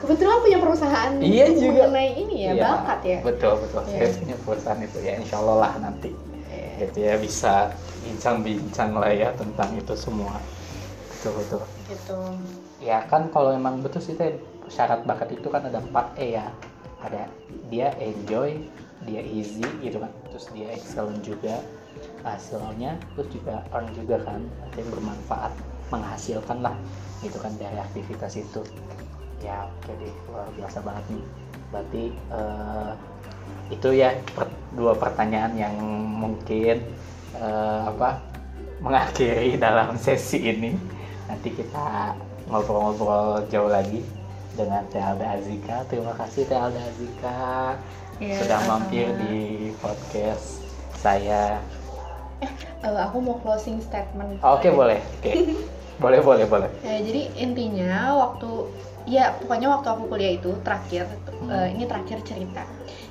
Kebetulan 0.00 0.36
punya 0.42 0.58
perusahaan 0.58 1.12
iya 1.22 1.46
juga. 1.54 1.86
mengenai 1.86 2.10
ini 2.18 2.36
ya 2.48 2.52
iya, 2.56 2.64
bakat 2.66 3.00
ya. 3.04 3.18
Betul 3.22 3.54
betul. 3.62 3.82
Yeah. 3.86 4.08
saya 4.08 4.18
punya 4.18 4.36
perusahaan 4.42 4.80
itu 4.82 4.98
ya 4.98 5.12
insya 5.20 5.36
Allah 5.38 5.56
lah 5.68 5.72
nanti. 5.78 6.10
Yeah. 6.50 6.88
gitu 6.88 6.98
ya 7.04 7.14
bisa 7.20 7.54
bincang-bincang 8.02 8.90
lah 8.98 9.12
ya 9.12 9.28
tentang 9.36 9.70
itu 9.78 9.94
semua. 9.94 10.34
Betul 11.06 11.32
betul. 11.38 11.60
Gitu. 11.86 12.18
Ya 12.82 12.98
kan 13.06 13.30
kalau 13.30 13.54
emang 13.54 13.78
betul 13.84 14.02
sih 14.02 14.18
syarat 14.66 15.06
bakat 15.06 15.30
itu 15.36 15.46
kan 15.52 15.68
ada 15.68 15.78
4 15.78 16.18
E 16.18 16.26
ya. 16.34 16.50
Ada 17.04 17.30
dia 17.70 17.94
enjoy 18.00 18.58
dia 19.06 19.22
easy 19.22 19.62
gitu 19.84 20.02
kan. 20.02 20.10
Terus 20.32 20.50
dia 20.50 20.66
excellent 20.74 21.22
juga 21.22 21.62
hasilnya 22.22 22.98
terus 23.14 23.28
juga 23.34 23.62
earn 23.74 23.86
juga 23.94 24.16
kan 24.22 24.40
yang 24.78 24.88
bermanfaat 24.90 25.52
menghasilkan 25.92 26.58
lah 26.64 26.76
gitu 27.20 27.36
kan 27.38 27.52
dari 27.60 27.78
aktivitas 27.78 28.38
itu. 28.40 28.62
Ya 29.42 29.66
jadi 29.84 30.08
luar 30.30 30.48
biasa 30.54 30.78
banget 30.86 31.04
nih. 31.12 31.24
Berarti 31.74 32.04
uh, 32.30 32.92
itu 33.68 33.88
ya 33.94 34.14
per, 34.32 34.46
dua 34.72 34.94
pertanyaan 34.96 35.52
yang 35.58 35.74
mungkin 36.22 36.80
uh, 37.36 37.90
apa 37.90 38.22
mengakhiri 38.80 39.58
dalam 39.58 39.98
sesi 39.98 40.38
ini. 40.42 40.72
Nanti 41.26 41.54
kita 41.54 42.14
ngobrol-ngobrol 42.50 43.46
jauh 43.48 43.70
lagi 43.70 44.02
dengan 44.52 44.84
Teh 44.92 45.00
Alda 45.00 45.38
Azika. 45.38 45.82
Terima 45.88 46.12
kasih 46.18 46.44
Teh 46.44 46.58
Alda 46.58 46.82
Azika 46.82 47.40
ya, 48.20 48.36
sudah 48.42 48.60
mampir 48.68 49.08
di 49.26 49.70
podcast 49.80 50.62
saya 51.02 51.58
uh, 52.84 52.98
aku 53.08 53.16
mau 53.22 53.36
closing 53.40 53.78
statement. 53.82 54.38
Oke 54.42 54.68
okay, 54.68 54.70
boleh. 54.70 54.98
Oke. 55.20 55.30
Okay. 55.32 55.34
boleh 56.00 56.20
boleh 56.24 56.44
boleh. 56.48 56.70
Ya 56.82 56.98
jadi 57.06 57.30
intinya 57.38 58.16
waktu 58.18 58.70
ya 59.06 59.34
pokoknya 59.42 59.68
waktu 59.70 59.88
aku 59.90 60.02
kuliah 60.06 60.32
itu 60.38 60.50
terakhir 60.62 61.10
hmm. 61.42 61.50
uh, 61.50 61.68
ini 61.70 61.84
terakhir 61.86 62.22
cerita. 62.26 62.62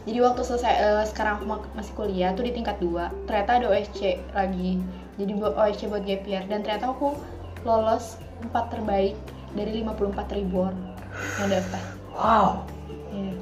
Jadi 0.01 0.17
waktu 0.17 0.41
selesai 0.41 0.73
uh, 0.81 1.03
sekarang 1.05 1.39
aku 1.39 1.45
masih 1.77 1.93
kuliah 1.93 2.33
tuh 2.33 2.43
di 2.47 2.51
tingkat 2.55 2.81
2 2.81 3.27
ternyata 3.29 3.61
ada 3.61 3.67
OSC 3.69 4.17
lagi. 4.33 4.81
Jadi 5.19 5.31
buat 5.37 5.53
OSC 5.55 5.91
buat 5.91 6.03
gap 6.07 6.23
year. 6.25 6.43
Dan 6.49 6.65
ternyata 6.65 6.91
aku 6.91 7.13
lolos 7.61 8.17
empat 8.41 8.73
terbaik 8.73 9.13
dari 9.53 9.83
54 9.85 10.37
ribu 10.37 10.65
orang 10.65 10.79
yang 11.37 11.49
daftar. 11.51 11.83
Wow. 12.15 12.65
Yeah. 13.11 13.40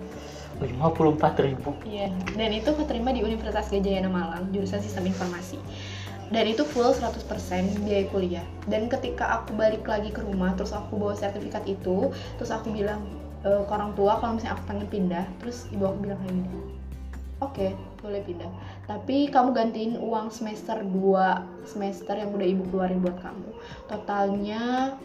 54 0.59 1.45
ribu. 1.47 1.71
Iya, 1.87 2.11
dan 2.35 2.49
itu 2.51 2.71
keterima 2.75 3.15
di 3.15 3.23
Universitas 3.23 3.71
Gajayana 3.71 4.11
Malang, 4.11 4.51
jurusan 4.51 4.83
Sistem 4.83 5.07
Informasi. 5.07 5.55
Dan 6.29 6.45
itu 6.45 6.61
full 6.61 6.93
100% 6.93 7.25
biaya 7.87 8.05
kuliah. 8.13 8.45
Dan 8.69 8.85
ketika 8.85 9.41
aku 9.41 9.57
balik 9.57 9.87
lagi 9.87 10.13
ke 10.13 10.21
rumah 10.21 10.53
terus 10.53 10.75
aku 10.75 10.99
bawa 10.99 11.17
sertifikat 11.17 11.65
itu 11.65 12.13
terus 12.37 12.53
aku 12.53 12.69
bilang 12.69 13.01
e, 13.41 13.49
ke 13.65 13.71
orang 13.73 13.97
tua 13.97 14.21
kalau 14.21 14.37
misalnya 14.37 14.61
aku 14.61 14.63
pengen 14.69 14.87
pindah 14.93 15.25
terus 15.41 15.65
ibu 15.73 15.89
aku 15.89 16.05
bilang 16.05 16.21
kayak 16.21 16.37
gini 16.37 16.79
oke 17.39 17.55
okay, 17.55 17.71
boleh 18.03 18.21
pindah. 18.23 18.51
Tapi 18.87 19.31
kamu 19.31 19.49
gantiin 19.55 19.93
uang 19.99 20.31
semester 20.31 20.83
2 20.83 21.65
semester 21.67 22.15
yang 22.15 22.31
udah 22.35 22.47
ibu 22.47 22.63
keluarin 22.71 22.99
buat 22.99 23.17
kamu. 23.23 23.49
Totalnya 23.87 24.95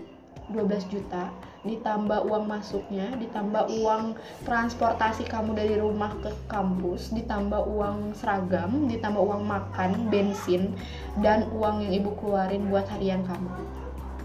12 0.53 0.93
juta 0.93 1.33
ditambah 1.65 2.29
uang 2.29 2.45
masuknya 2.45 3.09
ditambah 3.17 3.73
uang 3.81 4.21
transportasi 4.45 5.25
kamu 5.25 5.57
dari 5.57 5.81
rumah 5.81 6.13
ke 6.21 6.29
kampus 6.45 7.09
ditambah 7.17 7.65
uang 7.65 8.13
seragam 8.13 8.85
ditambah 8.85 9.17
uang 9.17 9.49
makan 9.49 10.13
bensin 10.13 10.77
dan 11.25 11.49
uang 11.57 11.81
yang 11.89 12.05
ibu 12.05 12.13
keluarin 12.21 12.69
buat 12.69 12.85
harian 12.93 13.25
kamu. 13.25 13.49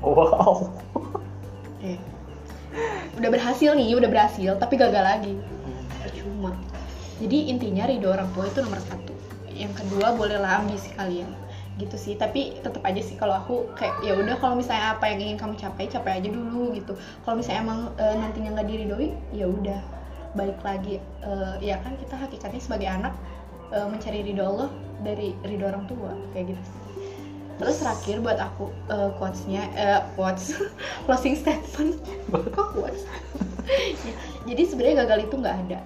Wow. 0.03 0.67
Eh. 1.79 1.95
udah 3.15 3.31
berhasil 3.31 3.71
nih 3.71 3.95
udah 3.95 4.11
berhasil 4.11 4.59
tapi 4.59 4.75
gagal 4.75 4.99
lagi. 4.99 5.39
Cuma 6.11 6.51
jadi 7.23 7.55
intinya 7.55 7.87
ridho 7.87 8.11
orang 8.11 8.27
tua 8.35 8.51
itu 8.51 8.59
nomor 8.59 8.83
satu. 8.83 9.15
Yang 9.55 9.79
kedua 9.79 10.11
bolehlah 10.15 10.59
ambisi 10.59 10.91
kalian 10.99 11.31
gitu 11.79 11.95
sih. 11.95 12.13
Tapi 12.19 12.59
tetap 12.59 12.83
aja 12.83 13.01
sih 13.01 13.15
kalau 13.15 13.39
aku 13.39 13.55
kayak 13.79 14.03
ya 14.03 14.13
udah 14.19 14.35
kalau 14.37 14.59
misalnya 14.59 14.99
apa 14.99 15.07
yang 15.07 15.19
ingin 15.23 15.37
kamu 15.39 15.55
capai 15.55 15.87
capai 15.87 16.19
aja 16.19 16.29
dulu 16.29 16.75
gitu. 16.75 16.93
Kalau 17.23 17.39
misalnya 17.39 17.61
emang 17.63 17.79
e, 17.95 18.05
nantinya 18.19 18.49
nggak 18.59 18.67
diridoi 18.67 19.07
ya 19.31 19.47
udah. 19.47 19.81
Balik 20.35 20.59
lagi 20.61 20.99
e, 21.23 21.31
ya 21.63 21.79
kan 21.81 21.95
kita 21.95 22.15
hakikatnya 22.19 22.61
sebagai 22.61 22.89
anak 22.91 23.13
e, 23.71 23.77
mencari 23.87 24.19
ridho 24.21 24.43
Allah 24.43 24.69
dari 25.01 25.33
ridho 25.47 25.65
orang 25.65 25.87
tua 25.87 26.11
kayak 26.35 26.53
gitu. 26.53 26.61
Terus 27.59 27.75
terakhir 27.83 28.23
buat 28.23 28.39
aku 28.39 28.71
uh, 28.87 29.11
quotesnya 29.19 29.67
uh, 29.75 29.99
quotes 30.15 30.55
closing 31.03 31.35
statement. 31.35 31.99
Kok 32.55 32.71
quotes? 32.71 33.03
Ya, 34.07 34.15
jadi 34.47 34.63
sebenarnya 34.63 34.95
gagal 35.03 35.27
itu 35.27 35.35
nggak 35.43 35.57
ada. 35.67 35.83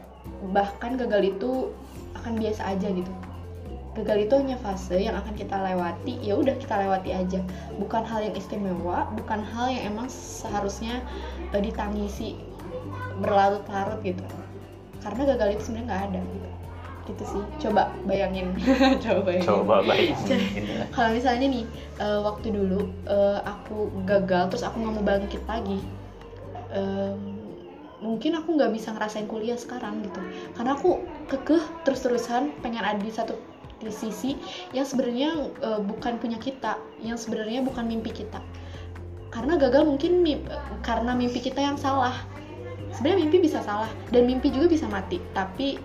Bahkan 0.54 1.02
gagal 1.02 1.34
itu 1.34 1.74
akan 2.14 2.38
biasa 2.38 2.78
aja 2.78 2.88
gitu 2.94 3.10
gagal 3.94 4.30
itu 4.30 4.34
hanya 4.34 4.58
fase 4.58 4.98
yang 4.98 5.16
akan 5.18 5.34
kita 5.38 5.54
lewati. 5.54 6.18
Ya 6.22 6.34
udah 6.38 6.56
kita 6.58 6.76
lewati 6.82 7.14
aja. 7.14 7.40
Bukan 7.78 8.04
hal 8.06 8.26
yang 8.26 8.36
istimewa 8.38 9.10
bukan 9.14 9.42
hal 9.42 9.70
yang 9.70 9.94
emang 9.94 10.08
seharusnya 10.10 11.02
uh, 11.54 11.62
ditangisi 11.62 12.38
berlarut-larut 13.22 14.02
gitu. 14.02 14.24
Karena 15.06 15.22
gagal 15.36 15.60
itu 15.60 15.62
sebenarnya 15.70 15.88
nggak 15.90 16.04
ada 16.10 16.22
gitu. 16.26 16.50
Gitu 17.04 17.24
sih. 17.28 17.44
Coba 17.68 17.94
bayangin. 18.08 18.56
Coba 19.04 19.20
bayangin. 19.30 19.48
Coba 19.48 19.76
bayangin. 19.86 20.42
Kalau 20.96 21.10
misalnya 21.14 21.48
nih 21.52 21.66
uh, 22.02 22.20
waktu 22.26 22.48
dulu 22.50 22.90
uh, 23.06 23.40
aku 23.46 23.94
gagal 24.10 24.56
terus 24.56 24.64
aku 24.66 24.82
nggak 24.82 24.94
mau 24.98 25.06
bangkit 25.06 25.44
lagi 25.46 25.82
um, 26.74 27.20
mungkin 28.04 28.36
aku 28.36 28.60
nggak 28.60 28.74
bisa 28.76 28.92
ngerasain 28.92 29.30
kuliah 29.30 29.56
sekarang 29.56 30.04
gitu. 30.04 30.20
Karena 30.58 30.76
aku 30.76 31.00
kekeh 31.32 31.64
terus-terusan 31.88 32.52
pengen 32.60 32.84
ada 32.84 33.00
di 33.00 33.14
satu 33.14 33.38
di 33.84 33.94
sisi 33.94 34.40
yang 34.72 34.88
sebenarnya 34.88 35.52
uh, 35.62 35.82
bukan 35.84 36.18
punya 36.18 36.40
kita 36.40 36.80
yang 37.04 37.20
sebenarnya 37.20 37.62
bukan 37.62 37.86
mimpi 37.86 38.12
kita. 38.12 38.40
Karena 39.30 39.58
gagal 39.58 39.86
mungkin 39.86 40.24
mimpi, 40.24 40.50
karena 40.86 41.14
mimpi 41.14 41.44
kita 41.44 41.60
yang 41.60 41.78
salah. 41.78 42.16
Sebenarnya 42.94 43.26
mimpi 43.26 43.50
bisa 43.50 43.60
salah 43.66 43.90
dan 44.14 44.30
mimpi 44.30 44.54
juga 44.54 44.70
bisa 44.70 44.86
mati. 44.86 45.18
Tapi 45.34 45.82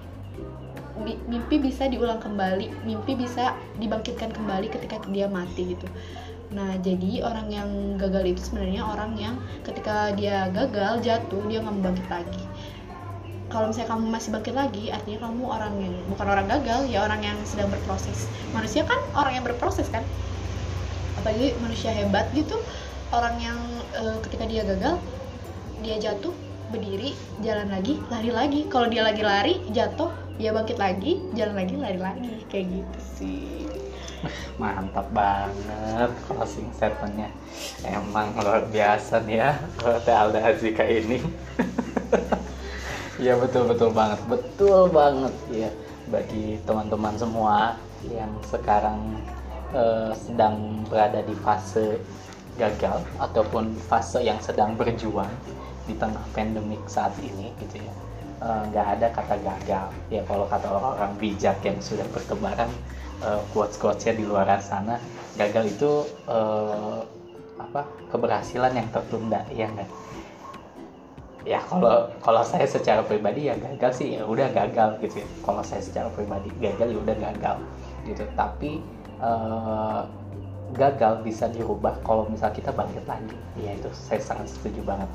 mimpi 0.98 1.62
bisa 1.62 1.86
diulang 1.86 2.18
kembali 2.18 2.82
mimpi 2.82 3.14
bisa 3.14 3.54
dibangkitkan 3.78 4.34
kembali 4.34 4.66
ketika 4.68 4.98
dia 5.14 5.30
mati 5.30 5.78
gitu. 5.78 5.86
Nah 6.52 6.80
jadi 6.80 7.22
orang 7.22 7.48
yang 7.52 7.70
gagal 8.00 8.24
itu 8.36 8.40
sebenarnya 8.50 8.82
orang 8.82 9.14
yang 9.14 9.36
ketika 9.62 10.10
dia 10.16 10.48
gagal 10.50 11.04
jatuh 11.04 11.42
dia 11.46 11.62
nggak 11.62 11.78
bangkit 11.84 12.08
lagi 12.08 12.44
kalau 13.48 13.72
misalnya 13.72 13.96
kamu 13.96 14.04
masih 14.12 14.28
bangkit 14.36 14.54
lagi 14.54 14.84
artinya 14.92 15.18
kamu 15.28 15.42
orang 15.48 15.74
yang 15.80 15.94
bukan 16.12 16.26
orang 16.28 16.46
gagal 16.46 16.80
ya 16.84 16.98
orang 17.04 17.20
yang 17.24 17.38
sedang 17.48 17.72
berproses. 17.72 18.28
Manusia 18.52 18.84
kan 18.84 19.00
orang 19.16 19.40
yang 19.40 19.44
berproses 19.44 19.88
kan? 19.88 20.04
Apalagi 21.16 21.56
manusia 21.64 21.90
hebat 21.90 22.28
gitu 22.36 22.60
orang 23.08 23.40
yang 23.40 23.58
e, 23.96 24.20
ketika 24.28 24.44
dia 24.44 24.62
gagal 24.68 25.00
dia 25.80 25.96
jatuh 25.96 26.34
berdiri 26.68 27.16
jalan 27.40 27.72
lagi 27.72 27.96
lari 28.12 28.30
lagi. 28.30 28.60
Kalau 28.68 28.86
dia 28.92 29.00
lagi 29.00 29.24
lari 29.24 29.54
jatuh 29.72 30.12
dia 30.36 30.52
bangkit 30.52 30.76
lagi 30.76 31.16
jalan 31.32 31.56
lagi 31.56 31.74
lari 31.80 31.98
lagi. 31.98 32.32
Kayak 32.52 32.84
gitu 32.84 33.00
sih. 33.16 33.64
Mantap 34.60 35.08
banget 35.16 36.12
closing 36.28 36.68
statementnya. 36.76 37.32
Emang 37.80 38.36
luar 38.36 38.68
biasa 38.68 39.24
nih 39.24 39.40
ya 39.40 39.56
Alda 40.04 40.52
Azika 40.52 40.84
ini 40.84 41.24
ya 43.18 43.34
betul 43.36 43.66
betul 43.66 43.90
banget. 43.90 44.18
Betul 44.30 44.88
banget 44.94 45.34
ya 45.50 45.70
bagi 46.08 46.56
teman-teman 46.64 47.14
semua 47.18 47.76
yang 48.08 48.30
sekarang 48.46 49.18
uh, 49.74 50.14
sedang 50.14 50.86
berada 50.86 51.20
di 51.26 51.34
fase 51.42 51.98
gagal 52.58 53.02
ataupun 53.22 53.74
fase 53.86 54.22
yang 54.22 54.38
sedang 54.42 54.74
berjuang 54.74 55.30
di 55.86 55.94
tengah 55.94 56.22
pandemik 56.34 56.82
saat 56.90 57.14
ini 57.22 57.54
gitu 57.62 57.78
ya. 57.78 57.94
Eh, 58.38 58.62
nggak 58.70 58.86
uh, 58.86 58.92
ada 58.94 59.06
kata 59.10 59.34
gagal. 59.42 59.86
Ya 60.14 60.22
kalau 60.26 60.46
kata 60.46 60.66
orang-orang 60.70 61.12
bijak 61.18 61.58
yang 61.66 61.78
sudah 61.82 62.06
bertebaran 62.14 62.70
uh, 63.22 63.42
quotes-quotesnya 63.50 64.14
di 64.14 64.24
luar 64.26 64.46
sana 64.62 64.98
gagal 65.34 65.70
itu 65.70 66.06
uh, 66.26 67.02
apa 67.58 67.82
keberhasilan 68.14 68.70
yang 68.74 68.88
tertunda 68.94 69.42
ya 69.50 69.66
enggak 69.66 69.90
ya 71.48 71.64
kalau 71.64 72.12
kalau 72.20 72.44
saya 72.44 72.68
secara 72.68 73.00
pribadi 73.00 73.48
ya 73.48 73.56
gagal 73.56 73.96
sih 73.96 74.20
ya 74.20 74.22
udah 74.28 74.52
gagal 74.52 75.00
gitu 75.00 75.24
ya. 75.24 75.28
kalau 75.40 75.64
saya 75.64 75.80
secara 75.80 76.12
pribadi 76.12 76.52
gagal 76.60 76.92
ya 76.92 76.98
udah 77.00 77.16
gagal 77.16 77.56
gitu. 78.04 78.22
Tapi 78.36 78.84
uh, 79.24 80.04
gagal 80.76 81.24
bisa 81.24 81.48
dirubah 81.48 81.96
kalau 82.04 82.28
misal 82.28 82.52
kita 82.52 82.68
bangkit 82.68 83.08
lagi. 83.08 83.32
Ya 83.56 83.72
itu 83.72 83.88
saya 83.96 84.20
sangat 84.20 84.52
setuju 84.52 84.84
banget. 84.84 85.08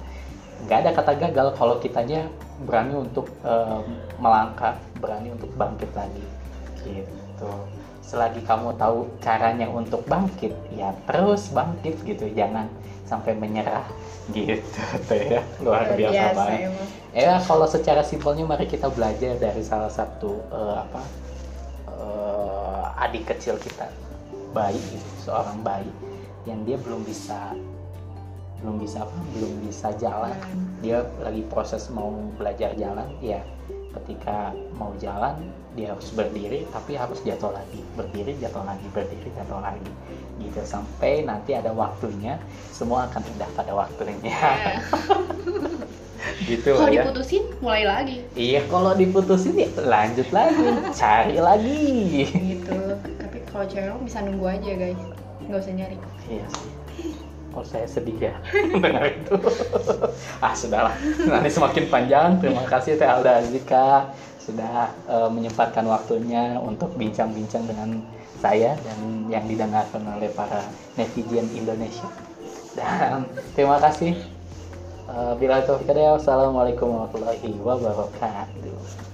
Nggak 0.65 0.77
ada 0.81 0.91
kata 0.97 1.13
gagal 1.21 1.47
kalau 1.53 1.75
kitanya 1.77 2.25
berani 2.65 2.97
untuk 2.97 3.29
uh, 3.45 3.85
melangkah 4.17 4.73
berani 4.97 5.37
untuk 5.37 5.53
bangkit 5.53 5.93
lagi 5.93 6.25
gitu. 6.81 7.53
Selagi 8.01 8.41
kamu 8.41 8.73
tahu 8.81 9.05
caranya 9.21 9.69
untuk 9.69 10.01
bangkit 10.09 10.57
ya 10.73 10.97
terus 11.05 11.53
bangkit 11.53 12.01
gitu. 12.01 12.25
Jangan 12.33 12.65
sampai 13.03 13.35
menyerah 13.35 13.85
gitu 14.31 14.81
tuh 15.07 15.19
ya. 15.19 15.41
Luar 15.59 15.93
biasa, 15.93 16.15
biasa 16.15 16.31
banget 16.35 16.59
ya 17.13 17.37
kalau 17.45 17.69
secara 17.69 18.01
simpelnya 18.01 18.43
mari 18.47 18.65
kita 18.65 18.89
belajar 18.89 19.37
dari 19.37 19.61
salah 19.61 19.91
satu 19.91 20.41
uh, 20.49 20.81
apa 20.81 21.01
uh, 21.91 23.03
adik 23.05 23.29
kecil 23.29 23.59
kita. 23.61 23.87
Bayi 24.53 24.77
gitu, 24.93 25.09
seorang 25.25 25.65
bayi 25.65 25.89
yang 26.45 26.61
dia 26.61 26.77
belum 26.77 27.01
bisa 27.01 27.57
belum 28.61 28.79
bisa 28.79 29.03
apa 29.03 29.17
belum 29.35 29.53
bisa 29.65 29.91
jalan. 29.97 30.37
Dia 30.79 31.03
lagi 31.19 31.43
proses 31.49 31.89
mau 31.89 32.13
belajar 32.37 32.73
jalan 32.77 33.09
ya 33.19 33.41
ketika 34.01 34.51
mau 34.75 34.91
jalan 34.97 35.37
dia 35.73 35.93
harus 35.93 36.13
berdiri 36.13 36.65
tapi 36.69 36.97
harus 36.97 37.21
jatuh 37.21 37.53
lagi. 37.53 37.81
Berdiri 37.97 38.37
jatuh 38.41 38.65
lagi 38.65 38.85
berdiri 38.93 39.29
jatuh 39.37 39.59
lagi. 39.61 39.91
Gitu 40.41 40.61
sampai 40.65 41.25
nanti 41.25 41.53
ada 41.53 41.73
waktunya 41.73 42.37
semua 42.73 43.09
akan 43.09 43.21
indah 43.35 43.49
pada 43.53 43.73
waktunya. 43.73 44.17
Yeah. 44.23 44.81
gitu 46.47 46.79
kalau 46.79 46.89
ya. 46.89 47.03
diputusin 47.03 47.43
mulai 47.59 47.83
lagi. 47.85 48.17
Iya 48.33 48.65
kalau 48.71 48.95
diputusin 48.95 49.53
ya 49.59 49.69
lanjut 49.81 50.27
lagi 50.33 50.63
cari 50.95 51.37
lagi. 51.37 51.83
Gitu. 52.31 52.79
Tapi 53.21 53.37
kalau 53.49 53.65
cewek 53.69 53.97
bisa 54.01 54.19
nunggu 54.25 54.45
aja 54.49 54.71
guys. 54.73 55.01
Nggak 55.45 55.59
usah 55.61 55.73
nyari. 55.75 55.97
Iya 56.31 56.45
sih 56.49 56.72
Oh 57.53 57.61
saya 57.61 57.85
sedih 57.85 58.17
ya 58.17 58.33
dengar 58.83 59.05
itu. 59.05 59.37
ah 60.41 60.57
sudahlah, 60.57 60.97
nanti 61.29 61.53
semakin 61.53 61.85
panjang. 61.85 62.29
Terima 62.41 62.65
kasih 62.65 62.97
Teh 62.97 63.05
Alda 63.05 63.45
Azika 63.45 64.09
sudah 64.41 64.89
uh, 65.07 65.29
menyempatkan 65.29 65.85
waktunya 65.85 66.57
untuk 66.59 66.91
bincang-bincang 66.97 67.63
dengan 67.69 68.01
saya 68.41 68.75
dan 68.83 69.29
yang 69.31 69.45
didengarkan 69.47 70.03
oleh 70.17 70.33
para 70.33 70.65
netizen 70.99 71.47
Indonesia. 71.55 72.09
Dan 72.75 73.29
terima 73.53 73.77
kasih. 73.79 74.17
Uh, 75.03 75.37
bila 75.37 75.61
itu 75.61 75.77
Assalamualaikum 76.17 76.89
warahmatullahi 76.89 77.53
wabarakatuh. 77.61 79.12